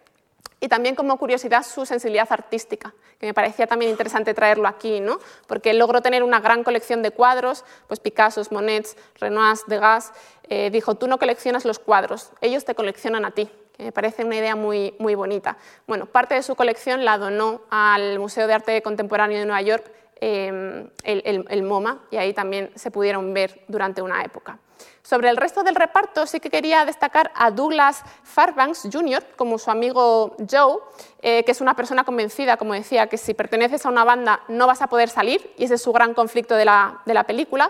y 0.61 0.69
también 0.69 0.95
como 0.95 1.17
curiosidad 1.17 1.63
su 1.63 1.85
sensibilidad 1.85 2.27
artística, 2.29 2.93
que 3.19 3.25
me 3.25 3.33
parecía 3.33 3.65
también 3.65 3.89
interesante 3.91 4.33
traerlo 4.35 4.67
aquí, 4.67 5.01
¿no? 5.01 5.19
porque 5.47 5.73
logró 5.73 6.01
tener 6.01 6.23
una 6.23 6.39
gran 6.39 6.63
colección 6.63 7.01
de 7.01 7.09
cuadros, 7.09 7.65
pues 7.87 7.99
Picasso, 7.99 8.41
Monet, 8.51 8.87
Renoir, 9.19 9.57
Degas, 9.67 10.13
eh, 10.47 10.69
dijo, 10.69 10.95
tú 10.95 11.07
no 11.07 11.17
coleccionas 11.17 11.65
los 11.65 11.79
cuadros, 11.79 12.31
ellos 12.41 12.63
te 12.63 12.75
coleccionan 12.75 13.25
a 13.25 13.31
ti, 13.31 13.49
que 13.75 13.83
me 13.85 13.91
parece 13.91 14.23
una 14.23 14.35
idea 14.35 14.55
muy, 14.55 14.93
muy 14.99 15.15
bonita. 15.15 15.57
Bueno, 15.87 16.05
parte 16.05 16.35
de 16.35 16.43
su 16.43 16.55
colección 16.55 17.03
la 17.05 17.17
donó 17.17 17.61
al 17.71 18.19
Museo 18.19 18.45
de 18.45 18.53
Arte 18.53 18.81
Contemporáneo 18.83 19.39
de 19.39 19.45
Nueva 19.45 19.61
York, 19.63 19.91
eh, 20.23 20.87
el 21.03 21.63
MoMA, 21.63 22.03
y 22.11 22.17
ahí 22.17 22.33
también 22.33 22.69
se 22.75 22.91
pudieron 22.91 23.33
ver 23.33 23.63
durante 23.67 24.03
una 24.03 24.23
época. 24.23 24.59
Sobre 25.03 25.29
el 25.29 25.37
resto 25.37 25.63
del 25.63 25.75
reparto 25.75 26.25
sí 26.25 26.39
que 26.39 26.49
quería 26.49 26.85
destacar 26.85 27.31
a 27.35 27.51
Douglas 27.51 28.03
Fairbanks 28.23 28.87
Jr. 28.91 29.23
como 29.35 29.57
su 29.57 29.71
amigo 29.71 30.35
Joe, 30.49 30.77
eh, 31.21 31.43
que 31.43 31.51
es 31.51 31.61
una 31.61 31.75
persona 31.75 32.03
convencida, 32.03 32.57
como 32.57 32.73
decía, 32.73 33.07
que 33.07 33.17
si 33.17 33.33
perteneces 33.33 33.85
a 33.85 33.89
una 33.89 34.03
banda 34.03 34.41
no 34.47 34.67
vas 34.67 34.81
a 34.81 34.87
poder 34.87 35.09
salir, 35.09 35.53
y 35.57 35.65
ese 35.65 35.75
es 35.75 35.81
su 35.81 35.91
gran 35.91 36.13
conflicto 36.13 36.55
de 36.55 36.65
la, 36.65 37.01
de 37.05 37.13
la 37.13 37.23
película, 37.23 37.69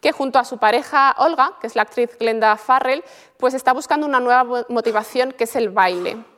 que 0.00 0.12
junto 0.12 0.38
a 0.38 0.44
su 0.44 0.58
pareja 0.58 1.14
Olga, 1.18 1.52
que 1.60 1.68
es 1.68 1.76
la 1.76 1.82
actriz 1.82 2.10
Glenda 2.18 2.56
Farrell, 2.56 3.04
pues 3.36 3.54
está 3.54 3.72
buscando 3.72 4.06
una 4.06 4.20
nueva 4.20 4.64
motivación 4.68 5.32
que 5.32 5.44
es 5.44 5.54
el 5.54 5.70
baile. 5.70 6.31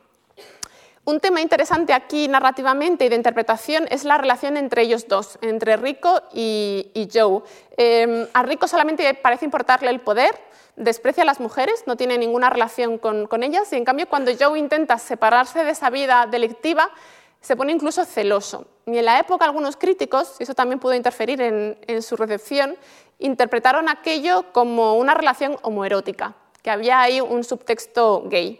Un 1.06 1.20
tema 1.20 1.42
interesante 1.42 1.92
aquí 1.92 2.28
narrativamente 2.28 3.04
y 3.04 3.10
de 3.10 3.16
interpretación 3.16 3.86
es 3.90 4.04
la 4.04 4.16
relación 4.16 4.56
entre 4.56 4.80
ellos 4.82 5.06
dos, 5.06 5.38
entre 5.42 5.76
Rico 5.76 6.22
y, 6.32 7.08
Joe. 7.12 7.42
Em, 7.76 8.26
a 8.32 8.42
Rico 8.42 8.66
solamente 8.66 9.12
parece 9.12 9.44
importarle 9.44 9.90
el 9.90 10.00
poder, 10.00 10.34
desprecia 10.76 11.22
a 11.22 11.26
las 11.26 11.40
mujeres, 11.40 11.84
no 11.86 11.96
tiene 11.96 12.16
ninguna 12.16 12.48
relación 12.48 12.96
con, 12.96 13.42
ellas 13.42 13.70
y 13.74 13.76
en 13.76 13.84
cambio 13.84 14.08
cuando 14.08 14.32
Joe 14.38 14.58
intenta 14.58 14.96
separarse 14.96 15.62
de 15.62 15.72
esa 15.72 15.90
vida 15.90 16.26
delictiva, 16.26 16.88
se 17.42 17.54
pone 17.54 17.72
incluso 17.72 18.06
celoso. 18.06 18.66
Y 18.86 18.96
en 18.96 19.04
la 19.04 19.18
época 19.18 19.44
algunos 19.44 19.76
críticos, 19.76 20.36
y 20.40 20.44
eso 20.44 20.54
también 20.54 20.80
pudo 20.80 20.94
interferir 20.94 21.42
en 21.42 22.02
su 22.02 22.16
recepción, 22.16 22.78
interpretaron 23.18 23.90
aquello 23.90 24.46
como 24.52 24.94
una 24.94 25.12
relación 25.12 25.58
homoerótica, 25.60 26.34
que 26.62 26.70
había 26.70 27.02
ahí 27.02 27.20
un 27.20 27.44
subtexto 27.44 28.22
gay. 28.26 28.58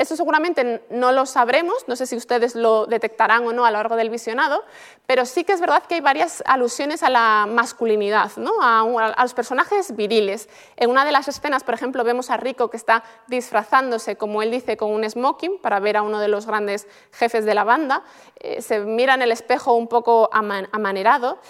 Eso 0.00 0.14
seguramente 0.14 0.84
no 0.90 1.10
lo 1.10 1.26
sabremos, 1.26 1.88
no 1.88 1.96
sé 1.96 2.06
si 2.06 2.14
ustedes 2.14 2.54
lo 2.54 2.86
detectarán 2.86 3.44
o 3.48 3.52
no 3.52 3.64
a 3.64 3.72
lo 3.72 3.78
largo 3.78 3.96
del 3.96 4.10
visionado, 4.10 4.62
pero 5.06 5.26
sí 5.26 5.42
que 5.42 5.52
es 5.52 5.60
verdad 5.60 5.82
que 5.88 5.96
hay 5.96 6.00
varias 6.00 6.40
alusiones 6.46 7.02
a 7.02 7.10
la 7.10 7.48
masculinidad, 7.50 8.30
a, 8.62 9.22
los 9.22 9.34
personajes 9.34 9.96
viriles. 9.96 10.48
En 10.76 10.90
una 10.90 11.04
de 11.04 11.10
las 11.10 11.26
escenas, 11.26 11.64
por 11.64 11.74
ejemplo, 11.74 12.04
vemos 12.04 12.30
a 12.30 12.36
Rico 12.36 12.70
que 12.70 12.76
está 12.76 13.02
disfrazándose, 13.26 14.14
como 14.14 14.40
él 14.40 14.52
dice, 14.52 14.76
con 14.76 14.92
un 14.92 15.02
smoking 15.02 15.60
para 15.60 15.80
ver 15.80 15.96
a 15.96 16.02
uno 16.02 16.20
de 16.20 16.28
los 16.28 16.46
grandes 16.46 16.86
jefes 17.10 17.44
de 17.44 17.54
la 17.56 17.64
banda. 17.64 18.04
Eh, 18.36 18.62
se 18.62 18.78
mira 18.78 19.14
en 19.14 19.22
el 19.22 19.32
espejo 19.32 19.72
un 19.74 19.88
poco 19.88 20.30
amanerado, 20.32 21.40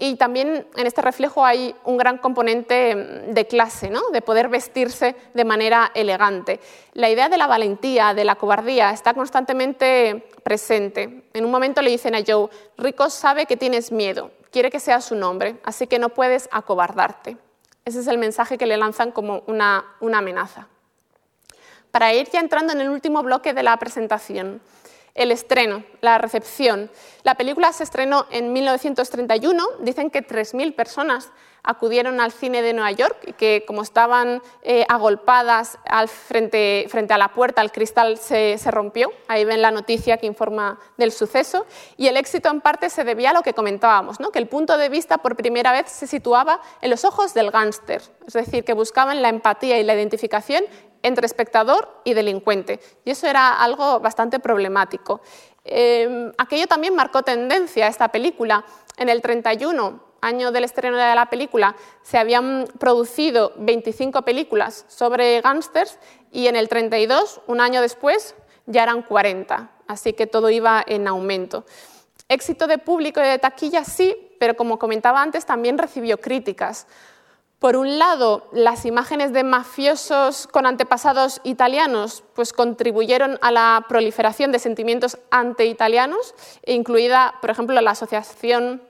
y 0.00 0.14
también 0.14 0.66
en 0.76 0.86
este 0.86 1.02
reflejo 1.02 1.44
hay 1.44 1.74
un 1.84 1.96
gran 1.96 2.18
componente 2.18 2.94
de 2.94 3.46
clase, 3.48 3.90
¿no? 3.90 4.10
de 4.12 4.22
poder 4.22 4.48
vestirse 4.48 5.16
de 5.34 5.44
manera 5.44 5.90
elegante. 5.92 6.60
La 6.92 7.10
idea 7.10 7.28
de 7.28 7.36
la 7.36 7.48
valentía, 7.48 8.14
de 8.14 8.24
la 8.24 8.36
cobardía, 8.36 8.90
está 8.90 9.12
constantemente 9.12 10.28
presente. 10.44 11.24
En 11.34 11.44
un 11.44 11.50
momento 11.50 11.82
le 11.82 11.90
dicen 11.90 12.14
a 12.14 12.22
Joe, 12.24 12.48
Rico 12.76 13.10
sabe 13.10 13.46
que 13.46 13.56
tienes 13.56 13.90
miedo, 13.90 14.30
quiere 14.52 14.70
que 14.70 14.78
sea 14.78 15.00
su 15.00 15.16
nombre, 15.16 15.56
así 15.64 15.88
que 15.88 15.98
no 15.98 16.10
puedes 16.10 16.48
acobardarte. 16.52 17.36
Ese 17.84 17.98
es 17.98 18.06
el 18.06 18.18
mensaje 18.18 18.56
que 18.56 18.66
le 18.66 18.76
lanzan 18.76 19.10
como 19.10 19.42
una 19.48 19.84
amenaza. 20.00 20.68
Para 21.90 22.12
ir 22.14 22.28
ya 22.30 22.38
entrando 22.38 22.72
en 22.72 22.80
el 22.80 22.90
último 22.90 23.22
bloque 23.24 23.54
de 23.54 23.62
la 23.64 23.76
presentación, 23.78 24.60
el 25.18 25.32
estreno, 25.32 25.84
la 26.00 26.16
recepción. 26.16 26.90
La 27.24 27.34
película 27.34 27.72
se 27.72 27.84
estrenó 27.84 28.26
en 28.30 28.52
1931. 28.52 29.62
Dicen 29.80 30.10
que 30.10 30.26
3.000 30.26 30.74
personas 30.74 31.30
acudieron 31.64 32.20
al 32.20 32.32
cine 32.32 32.62
de 32.62 32.72
Nueva 32.72 32.92
York 32.92 33.16
y 33.26 33.32
que 33.32 33.64
como 33.66 33.82
estaban 33.82 34.40
eh, 34.62 34.86
agolpadas 34.88 35.78
al 35.84 36.08
frente, 36.08 36.86
frente, 36.88 37.12
a 37.14 37.18
la 37.18 37.34
puerta, 37.34 37.60
el 37.60 37.72
cristal 37.72 38.16
se, 38.16 38.56
rompió. 38.70 39.10
Ahí 39.26 39.44
ven 39.44 39.60
la 39.60 39.70
noticia 39.70 40.18
que 40.18 40.26
informa 40.26 40.78
del 40.96 41.12
suceso. 41.12 41.66
Y 41.96 42.06
el 42.06 42.16
éxito 42.16 42.48
en 42.48 42.60
parte 42.60 42.88
se 42.88 43.04
debía 43.04 43.30
a 43.30 43.32
lo 43.32 43.42
que 43.42 43.54
comentábamos, 43.54 44.20
¿no? 44.20 44.30
que 44.30 44.38
el 44.38 44.46
punto 44.46 44.78
de 44.78 44.88
vista 44.88 45.18
por 45.18 45.36
primera 45.36 45.72
vez 45.72 45.90
se 45.90 46.06
situaba 46.06 46.60
en 46.80 46.90
los 46.90 47.04
ojos 47.04 47.34
del 47.34 47.50
gángster, 47.50 48.02
es 48.26 48.32
decir, 48.32 48.64
que 48.64 48.72
buscaban 48.72 49.20
la 49.20 49.28
empatía 49.28 49.78
y 49.78 49.84
la 49.84 49.94
identificación 49.94 50.64
entre 51.02 51.26
espectador 51.26 52.00
y 52.04 52.14
delincuente. 52.14 52.80
Y 53.04 53.10
eso 53.10 53.26
era 53.26 53.54
algo 53.54 54.00
bastante 54.00 54.38
problemático. 54.40 55.20
Em, 55.64 56.32
aquello 56.38 56.66
también 56.66 56.94
marcó 56.94 57.22
tendencia 57.22 57.86
a 57.86 57.88
esta 57.88 58.08
película. 58.08 58.64
En 58.96 59.08
el 59.08 59.20
31, 59.20 60.00
año 60.20 60.50
del 60.50 60.64
estreno 60.64 60.96
de 60.96 61.14
la 61.14 61.30
película, 61.30 61.76
se 62.02 62.18
habían 62.18 62.66
producido 62.78 63.52
25 63.56 64.22
películas 64.22 64.84
sobre 64.88 65.40
gángsters 65.40 65.98
y 66.32 66.46
en 66.48 66.56
el 66.56 66.68
32, 66.68 67.40
un 67.46 67.60
año 67.60 67.80
después, 67.80 68.34
ya 68.66 68.82
eran 68.82 69.02
40. 69.02 69.70
Así 69.86 70.12
que 70.12 70.26
todo 70.26 70.50
iba 70.50 70.84
en 70.86 71.08
aumento. 71.08 71.64
Éxito 72.28 72.66
de 72.66 72.78
público 72.78 73.20
y 73.20 73.26
de 73.26 73.38
taquilla 73.38 73.84
sí, 73.84 74.34
pero 74.38 74.54
como 74.54 74.78
comentaba 74.78 75.22
antes, 75.22 75.46
también 75.46 75.78
recibió 75.78 76.20
críticas. 76.20 76.86
Por 77.58 77.76
un 77.76 77.98
lado, 77.98 78.46
las 78.52 78.84
imágenes 78.84 79.32
de 79.32 79.42
mafiosos 79.42 80.46
con 80.46 80.64
antepasados 80.64 81.40
italianos 81.42 82.22
pues, 82.34 82.52
contribuyeron 82.52 83.36
a 83.42 83.50
la 83.50 83.84
proliferación 83.88 84.52
de 84.52 84.60
sentimientos 84.60 85.18
anti-italianos, 85.30 86.36
incluida, 86.64 87.34
por 87.40 87.50
ejemplo, 87.50 87.80
la 87.80 87.90
asociación 87.90 88.82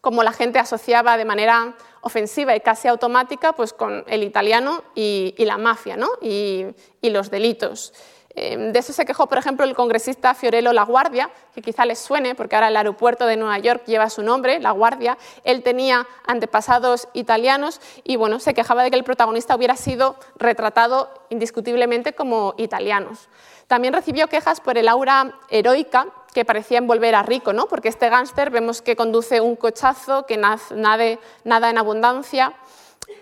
como 0.00 0.22
la 0.22 0.30
gente 0.30 0.60
asociaba 0.60 1.16
de 1.16 1.24
manera 1.24 1.74
ofensiva 2.00 2.54
y 2.54 2.60
casi 2.60 2.86
automática 2.86 3.54
pues, 3.54 3.72
con 3.72 4.04
el 4.06 4.22
italiano 4.22 4.84
y, 4.94 5.34
la 5.38 5.58
mafia 5.58 5.98
y, 6.22 6.66
los 7.02 7.28
delitos. 7.28 7.92
Em, 8.38 8.70
de 8.70 8.78
eso 8.78 8.92
se 8.92 9.06
quejó, 9.06 9.26
por 9.28 9.38
ejemplo, 9.38 9.64
el 9.64 9.74
congresista 9.74 10.34
Fiorello 10.34 10.74
La 10.74 10.84
Guardia, 10.84 11.30
que 11.54 11.62
quizá 11.62 11.86
les 11.86 11.98
suene 11.98 12.34
porque 12.34 12.54
ahora 12.54 12.68
el 12.68 12.76
aeropuerto 12.76 13.24
de 13.24 13.38
Nueva 13.38 13.58
York 13.58 13.84
lleva 13.86 14.10
su 14.10 14.22
nombre, 14.22 14.60
La 14.60 14.72
Guardia. 14.72 15.16
Él 15.42 15.62
tenía 15.62 16.06
antepasados 16.26 17.08
italianos 17.14 17.80
y 18.04 18.16
bueno, 18.16 18.38
se 18.38 18.52
quejaba 18.52 18.82
de 18.82 18.90
que 18.90 18.96
el 18.96 19.04
protagonista 19.04 19.56
hubiera 19.56 19.74
sido 19.74 20.16
retratado 20.36 21.08
indiscutiblemente 21.30 22.12
como 22.12 22.52
italianos. 22.58 23.30
También 23.68 23.94
recibió 23.94 24.28
quejas 24.28 24.60
por 24.60 24.76
el 24.76 24.86
aura 24.86 25.32
heroica 25.48 26.06
que 26.34 26.44
parecía 26.44 26.76
envolver 26.76 27.14
a 27.14 27.22
Rico, 27.22 27.54
¿no? 27.54 27.66
porque 27.66 27.88
este 27.88 28.10
gángster 28.10 28.50
vemos 28.50 28.82
que 28.82 28.96
conduce 28.96 29.40
un 29.40 29.56
cochazo, 29.56 30.26
que 30.26 30.36
nada 30.36 31.70
en 31.70 31.78
abundancia, 31.78 32.52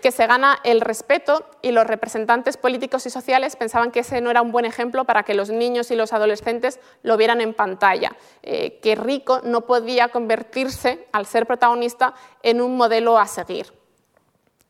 que 0.01 0.11
se 0.11 0.27
gana 0.27 0.59
el 0.63 0.81
respeto 0.81 1.45
y 1.61 1.71
los 1.71 1.87
representantes 1.87 2.57
políticos 2.57 3.05
y 3.05 3.09
sociales 3.09 3.55
pensaban 3.55 3.91
que 3.91 4.01
ese 4.01 4.21
no 4.21 4.29
era 4.29 4.41
un 4.41 4.51
buen 4.51 4.65
ejemplo 4.65 5.05
para 5.05 5.23
que 5.23 5.33
los 5.33 5.49
niños 5.49 5.91
y 5.91 5.95
los 5.95 6.13
adolescentes 6.13 6.79
lo 7.03 7.17
vieran 7.17 7.41
en 7.41 7.53
pantalla, 7.53 8.15
eh, 8.43 8.79
que 8.81 8.95
Rico 8.95 9.41
no 9.43 9.61
podía 9.61 10.09
convertirse, 10.09 11.07
al 11.11 11.25
ser 11.25 11.45
protagonista, 11.45 12.13
en 12.43 12.61
un 12.61 12.77
modelo 12.77 13.17
a 13.17 13.27
seguir. 13.27 13.73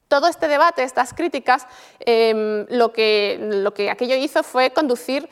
Todo 0.07 0.27
este 0.27 0.47
debate, 0.47 0.83
estas 0.83 1.13
críticas, 1.13 1.65
em, 1.99 2.65
lo, 2.69 2.93
que, 2.93 3.37
lo 3.39 3.73
que 3.73 3.89
aquello 3.89 4.15
hizo 4.15 4.43
fue 4.43 4.71
conducir 4.71 5.27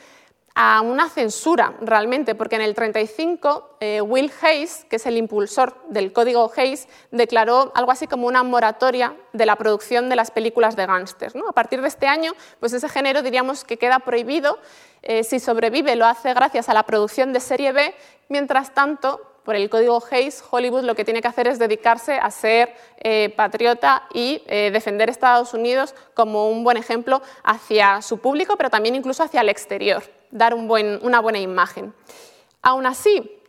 a 0.56 0.82
una 0.82 1.08
censura 1.08 1.74
realmente, 1.80 2.36
porque 2.36 2.54
en 2.54 2.62
el 2.62 2.74
35 2.74 3.76
eh, 3.80 4.00
Will 4.00 4.30
Hayes, 4.40 4.86
que 4.88 4.96
es 4.96 5.06
el 5.06 5.16
impulsor 5.16 5.76
del 5.88 6.12
código 6.12 6.50
Hayes, 6.56 6.86
declaró 7.10 7.72
algo 7.74 7.90
así 7.90 8.06
como 8.06 8.28
una 8.28 8.44
moratoria 8.44 9.16
de 9.32 9.46
la 9.46 9.56
producción 9.56 10.08
de 10.08 10.14
las 10.14 10.30
películas 10.30 10.76
de 10.76 10.86
gángsters. 10.86 11.34
A 11.48 11.52
partir 11.52 11.80
de 11.82 11.88
este 11.88 12.06
año, 12.06 12.34
pues 12.60 12.72
ese 12.72 12.88
género 12.88 13.22
diríamos 13.22 13.64
que 13.64 13.78
queda 13.78 13.98
prohibido. 13.98 14.58
Eh, 15.02 15.24
si 15.24 15.40
sobrevive, 15.40 15.96
lo 15.96 16.06
hace 16.06 16.32
gracias 16.34 16.68
a 16.68 16.74
la 16.74 16.84
producción 16.84 17.32
de 17.32 17.40
serie 17.40 17.72
B. 17.72 17.92
Mientras 18.28 18.72
tanto, 18.72 19.20
por 19.44 19.56
el 19.56 19.68
código 19.68 20.00
Hayes, 20.08 20.42
Hollywood 20.48 20.84
lo 20.84 20.94
que 20.94 21.04
tiene 21.04 21.20
que 21.20 21.28
hacer 21.28 21.48
es 21.48 21.58
dedicarse 21.58 22.14
a 22.14 22.30
ser 22.30 22.72
eh, 22.98 23.34
patriota 23.36 24.04
y 24.14 24.40
defender 24.46 25.10
Estados 25.10 25.52
Unidos 25.52 25.94
como 26.14 26.48
un 26.48 26.62
buen 26.62 26.76
ejemplo 26.76 27.20
hacia 27.42 28.00
su 28.02 28.18
público, 28.18 28.56
pero 28.56 28.70
también 28.70 28.94
incluso 28.94 29.24
hacia 29.24 29.40
el 29.40 29.48
exterior 29.48 30.02
dar 30.34 30.54
una 30.54 31.20
buena 31.20 31.38
imagen. 31.38 31.94
Aún 32.60 32.84
así, 32.86 33.40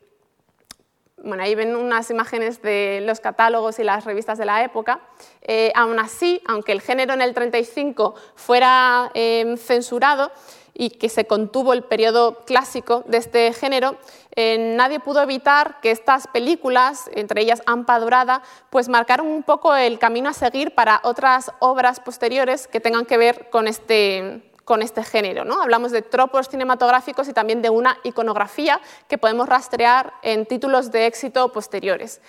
bueno, 1.17 1.41
ahí 1.41 1.55
ven 1.55 1.75
unas 1.75 2.11
imágenes 2.11 2.61
de 2.61 3.01
los 3.03 3.19
catálogos 3.19 3.79
y 3.79 3.83
las 3.83 4.05
revistas 4.05 4.37
de 4.37 4.45
la 4.45 4.63
época. 4.63 4.99
Eh, 5.41 5.71
aún 5.75 5.99
así, 5.99 6.41
aunque 6.45 6.71
el 6.71 6.81
género 6.81 7.13
en 7.13 7.21
el 7.21 7.33
35 7.33 8.13
fuera 8.35 9.09
em, 9.15 9.57
censurado 9.57 10.31
y 10.75 10.91
que 10.91 11.09
se 11.09 11.25
contuvo 11.25 11.73
el 11.73 11.83
periodo 11.83 12.43
clásico 12.45 13.03
de 13.07 13.17
este 13.17 13.51
género, 13.53 13.97
eh, 14.35 14.75
nadie 14.75 14.99
pudo 14.99 15.23
evitar 15.23 15.79
que 15.81 15.89
estas 15.89 16.27
películas, 16.27 17.09
entre 17.15 17.41
ellas 17.41 17.63
Ampa 17.65 17.97
Dorada, 17.99 18.43
pues 18.69 18.89
marcaron 18.89 19.25
un 19.25 19.41
poco 19.41 19.73
el 19.75 19.97
camino 19.97 20.29
a 20.29 20.33
seguir 20.33 20.75
para 20.75 20.99
otras 21.03 21.51
obras 21.59 21.99
posteriores 21.99 22.67
que 22.67 22.79
tengan 22.79 23.05
que 23.05 23.17
ver 23.17 23.49
con 23.49 23.67
este, 23.67 24.43
con 24.65 24.81
este 24.81 25.03
género. 25.03 25.45
¿no? 25.45 25.61
Hablamos 25.61 25.91
de 25.91 26.01
tropos 26.01 26.49
cinematográficos 26.49 27.29
y 27.29 27.33
también 27.33 27.61
de 27.61 27.69
una 27.69 27.97
iconografía 28.03 28.81
que 29.07 29.17
podemos 29.17 29.47
rastrear 29.47 30.13
en 30.23 30.45
títulos 30.45 30.91
de 30.91 31.05
éxito 31.05 31.51
posteriores. 31.53 32.21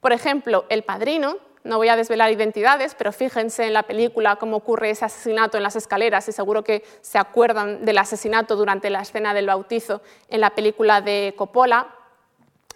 Por 0.00 0.12
ejemplo, 0.12 0.66
El 0.68 0.82
Padrino, 0.82 1.38
no 1.62 1.78
voy 1.78 1.88
a 1.88 1.96
desvelar 1.96 2.30
identidades, 2.30 2.94
pero 2.94 3.10
fíjense 3.10 3.66
en 3.66 3.72
la 3.72 3.84
película 3.84 4.36
cómo 4.36 4.58
ocurre 4.58 4.90
ese 4.90 5.06
asesinato 5.06 5.56
en 5.56 5.62
las 5.62 5.76
escaleras 5.76 6.28
y 6.28 6.32
seguro 6.32 6.62
que 6.62 6.84
se 7.00 7.16
acuerdan 7.16 7.86
del 7.86 7.96
asesinato 7.96 8.54
durante 8.54 8.90
la 8.90 9.00
escena 9.00 9.32
del 9.32 9.46
bautizo 9.46 10.02
en 10.28 10.42
la 10.42 10.50
película 10.50 11.00
de 11.00 11.32
Coppola. 11.38 11.88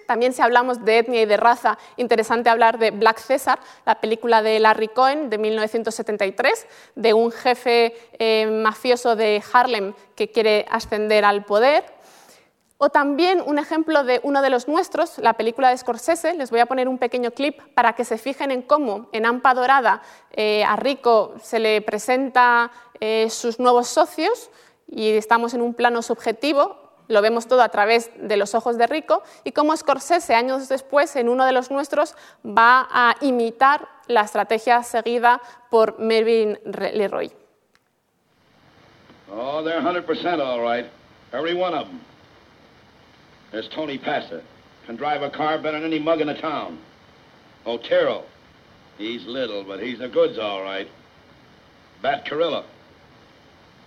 También 0.09 0.33
si 0.33 0.41
hablamos 0.41 0.87
de 0.87 1.01
etnia 1.01 1.21
y 1.21 1.27
de 1.27 1.37
raza, 1.37 1.77
interesante 1.99 2.49
hablar 2.49 2.79
de 2.79 2.93
Black 2.93 3.19
César, 3.19 3.59
la 3.85 4.01
película 4.01 4.41
de 4.41 4.59
Larry 4.59 4.89
Cohen 4.89 5.29
de 5.29 5.37
1973, 5.37 6.67
de 6.95 7.13
un 7.13 7.31
jefe 7.31 7.95
eh, 8.19 8.47
mafioso 8.47 9.17
de 9.17 9.43
Harlem 9.53 9.93
que 10.17 10.31
quiere 10.31 10.65
ascender 10.71 11.27
al 11.27 11.45
poder. 11.45 11.85
O 12.79 12.89
también 12.89 13.43
un 13.45 13.59
ejemplo 13.59 14.03
de 14.03 14.21
uno 14.23 14.41
de 14.41 14.49
los 14.49 14.67
nuestros, 14.67 15.19
la 15.19 15.35
película 15.35 15.69
de 15.69 15.77
Scorsese. 15.77 16.33
Les 16.33 16.51
voy 16.51 16.61
a 16.61 16.67
poner 16.67 16.89
un 16.89 16.97
pequeño 16.97 17.33
clip 17.33 17.61
para 17.75 17.93
que 17.93 18.07
se 18.07 18.17
fijen 18.17 18.51
en 18.51 18.63
cómo 18.63 19.11
en 19.13 19.27
Ampa 19.27 19.53
Dorada 19.53 20.01
eh, 20.31 20.65
a 20.65 20.77
Rico 20.77 21.35
se 21.43 21.59
le 21.59 21.83
presenta 21.83 22.71
eh, 22.99 23.29
sus 23.29 23.59
nuevos 23.59 23.89
socios 23.89 24.49
y 24.87 25.11
estamos 25.11 25.53
en 25.53 25.61
un 25.61 25.75
plano 25.75 26.01
subjetivo 26.01 26.88
lo 27.09 27.23
vemos 27.23 27.49
todo 27.49 27.63
a 27.63 27.71
través 27.71 28.11
de 28.17 28.37
los 28.37 28.55
ojos 28.55 28.79
de 28.79 28.87
Rico 28.87 29.23
y 29.45 29.53
cómo 29.53 29.77
Scorsese, 29.77 30.35
años 30.35 30.69
después, 30.69 31.17
en 31.17 31.29
uno 31.29 31.45
de 31.45 31.53
los 31.53 31.71
nuestros, 31.71 32.15
va 32.45 32.87
a 32.91 33.17
imitar 33.21 33.89
la 34.07 34.23
estrategia 34.23 34.83
seguida 34.83 35.41
por 35.71 35.99
Mervyn 35.99 36.59
Leroy. 36.65 37.33
Oh, 39.31 39.63
they're 39.63 39.81
100% 39.81 40.41
all 40.41 40.61
right. 40.61 40.87
Every 41.33 41.55
one 41.55 41.75
of 41.75 41.89
them. 41.89 42.01
There's 43.53 43.69
Tony 43.69 43.99
Passa. 43.99 44.43
Can 44.87 44.97
drive 44.97 45.23
a 45.23 45.31
car 45.31 45.59
better 45.59 45.79
than 45.79 45.85
any 45.85 45.99
mug 45.99 46.21
in 46.21 46.29
the 46.29 46.35
town. 46.35 46.79
Otero. 47.67 48.25
He's 48.97 49.27
little, 49.27 49.65
but 49.65 49.81
he's 49.81 49.99
the 49.99 50.09
goods 50.09 50.39
all 50.39 50.63
right. 50.63 50.89
Bat 52.03 52.25
Carilla. 52.25 52.65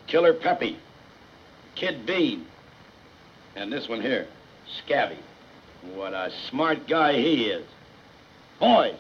Killer 0.07 0.33
Peppy. 0.33 0.77
Kid 1.75 2.05
Bean. 2.05 2.45
And 3.55 3.71
this 3.71 3.89
one 3.89 4.01
here, 4.01 4.27
Scabby. 4.77 5.17
What 5.93 6.13
a 6.13 6.31
smart 6.49 6.87
guy 6.87 7.13
he 7.13 7.45
is. 7.45 7.65
Boys. 8.59 8.95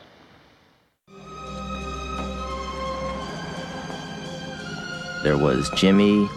There 5.23 5.37
was 5.37 5.69
Jimmy 5.75 6.27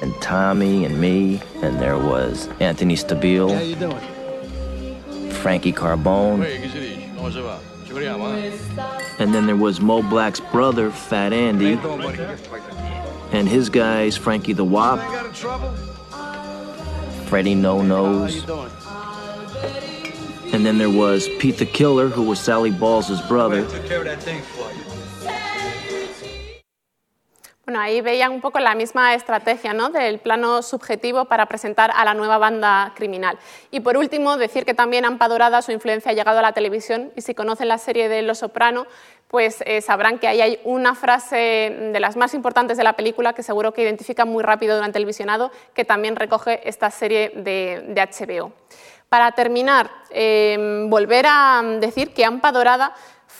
and 0.00 0.14
Tommy 0.22 0.84
and 0.84 1.00
me, 1.00 1.42
and 1.56 1.80
there 1.80 1.98
was 1.98 2.48
Anthony 2.60 2.94
Stabile. 2.94 3.52
How 3.54 3.60
you 3.60 3.74
doing? 3.74 5.30
Frankie 5.30 5.72
Carbone. 5.72 6.44
And 9.18 9.34
then 9.34 9.46
there 9.46 9.56
was 9.56 9.80
Mo 9.80 10.02
Black's 10.02 10.40
brother, 10.40 10.90
Fat 10.90 11.32
Andy. 11.32 11.78
And 13.32 13.48
his 13.48 13.68
guys, 13.68 14.16
Frankie 14.16 14.52
the 14.52 14.64
Wop. 14.64 15.00
Freddie 17.26 17.54
No 17.54 17.82
Nose. 17.82 18.44
And 20.52 20.64
then 20.64 20.78
there 20.78 20.90
was 20.90 21.28
Pete 21.40 21.58
the 21.58 21.66
Killer, 21.66 22.08
who 22.08 22.22
was 22.22 22.38
Sally 22.38 22.70
Balls' 22.70 23.20
brother. 23.22 23.64
Bueno, 27.66 27.80
ahí 27.80 28.02
veían 28.02 28.30
un 28.30 28.42
poco 28.42 28.58
la 28.58 28.74
misma 28.74 29.14
estrategia 29.14 29.72
¿no? 29.72 29.88
del 29.88 30.18
plano 30.18 30.60
subjetivo 30.60 31.24
para 31.24 31.46
presentar 31.46 31.90
a 31.96 32.04
la 32.04 32.12
nueva 32.12 32.36
banda 32.36 32.92
criminal. 32.94 33.38
Y 33.70 33.80
por 33.80 33.96
último, 33.96 34.36
decir 34.36 34.66
que 34.66 34.74
también 34.74 35.06
Ampa 35.06 35.28
Dorada 35.28 35.62
su 35.62 35.72
influencia 35.72 36.10
ha 36.10 36.14
llegado 36.14 36.40
a 36.40 36.42
la 36.42 36.52
televisión 36.52 37.10
y 37.16 37.22
si 37.22 37.34
conocen 37.34 37.68
la 37.68 37.78
serie 37.78 38.10
de 38.10 38.20
Los 38.20 38.40
Soprano, 38.40 38.86
pues 39.28 39.62
eh, 39.64 39.80
sabrán 39.80 40.18
que 40.18 40.28
ahí 40.28 40.42
hay 40.42 40.60
una 40.64 40.94
frase 40.94 41.90
de 41.92 42.00
las 42.00 42.16
más 42.16 42.34
importantes 42.34 42.76
de 42.76 42.84
la 42.84 42.92
película 42.92 43.32
que 43.32 43.42
seguro 43.42 43.72
que 43.72 43.82
identifican 43.82 44.28
muy 44.28 44.42
rápido 44.42 44.76
durante 44.76 44.98
el 44.98 45.06
visionado, 45.06 45.50
que 45.72 45.86
también 45.86 46.16
recoge 46.16 46.68
esta 46.68 46.90
serie 46.90 47.32
de, 47.34 47.94
HBO. 47.96 48.52
Para 49.08 49.32
terminar, 49.32 49.90
eh, 50.10 50.84
volver 50.88 51.24
a 51.28 51.62
decir 51.80 52.12
que 52.12 52.26
Ampa 52.26 52.52
Dorada 52.52 52.94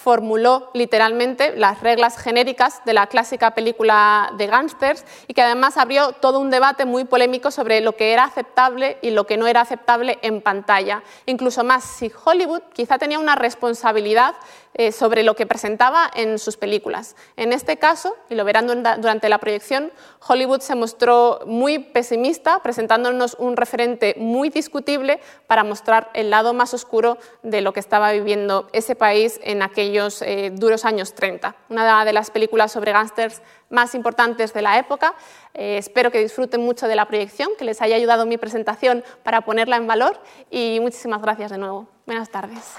formuló 0.04 0.68
literalmente 0.74 1.56
las 1.56 1.80
reglas 1.80 2.18
genéricas 2.18 2.84
de 2.84 2.92
la 2.92 3.06
clásica 3.06 3.54
película 3.54 4.30
de 4.36 4.46
gángsters 4.46 5.02
y 5.28 5.32
que 5.32 5.40
además 5.40 5.78
abrió 5.78 6.12
todo 6.12 6.40
un 6.40 6.50
debate 6.50 6.84
muy 6.84 7.04
polémico 7.04 7.50
sobre 7.50 7.80
lo 7.80 7.96
que 7.96 8.12
era 8.12 8.24
aceptable 8.24 8.98
y 9.00 9.12
lo 9.12 9.26
que 9.26 9.38
no 9.38 9.46
era 9.46 9.62
aceptable 9.62 10.18
en 10.20 10.42
pantalla. 10.42 11.02
Incluso 11.24 11.64
más, 11.64 11.84
si 11.84 12.12
Hollywood 12.22 12.60
quizá 12.74 12.98
tenía 12.98 13.18
una 13.18 13.34
responsabilidad 13.34 14.34
eh, 14.74 14.92
sobre 14.92 15.22
lo 15.22 15.37
que 15.37 15.46
presentaba 15.46 16.10
en 16.14 16.38
sus 16.38 16.56
películas. 16.56 17.16
En 17.37 17.52
este 17.52 17.76
caso, 17.76 18.16
y 18.28 18.34
lo 18.34 18.44
verán 18.44 18.66
durante 18.66 19.28
la 19.28 19.38
proyección, 19.38 19.92
Hollywood 20.26 20.60
se 20.60 20.74
mostró 20.74 21.40
muy 21.46 21.78
pesimista, 21.78 22.60
presentándonos 22.60 23.37
un 23.38 23.56
referente 23.56 24.14
muy 24.18 24.50
discutible 24.50 25.20
para 25.46 25.64
mostrar 25.64 26.10
el 26.14 26.30
lado 26.30 26.54
más 26.54 26.74
oscuro 26.74 27.18
de 27.42 27.60
lo 27.60 27.72
que 27.72 27.80
estaba 27.80 28.12
viviendo 28.12 28.68
ese 28.72 28.94
país 28.94 29.40
en 29.44 29.62
aquellos 29.62 30.22
eh, 30.22 30.50
duros 30.52 30.84
años 30.84 31.14
30. 31.14 31.54
Una 31.68 32.04
de 32.04 32.12
las 32.12 32.30
películas 32.30 32.72
sobre 32.72 32.92
gángsters 32.92 33.42
más 33.70 33.94
importantes 33.94 34.52
de 34.52 34.62
la 34.62 34.78
época. 34.78 35.14
Eh, 35.52 35.78
espero 35.78 36.10
que 36.10 36.18
disfruten 36.18 36.62
mucho 36.62 36.88
de 36.88 36.96
la 36.96 37.06
proyección, 37.06 37.50
que 37.58 37.64
les 37.64 37.82
haya 37.82 37.96
ayudado 37.96 38.26
mi 38.26 38.38
presentación 38.38 39.04
para 39.22 39.42
ponerla 39.42 39.76
en 39.76 39.87
valor 39.87 40.18
y 40.50 40.78
muchísimas 40.80 41.20
gracias 41.22 41.50
de 41.50 41.58
nuevo. 41.58 41.87
Buenas 42.06 42.30
tardes. 42.30 42.74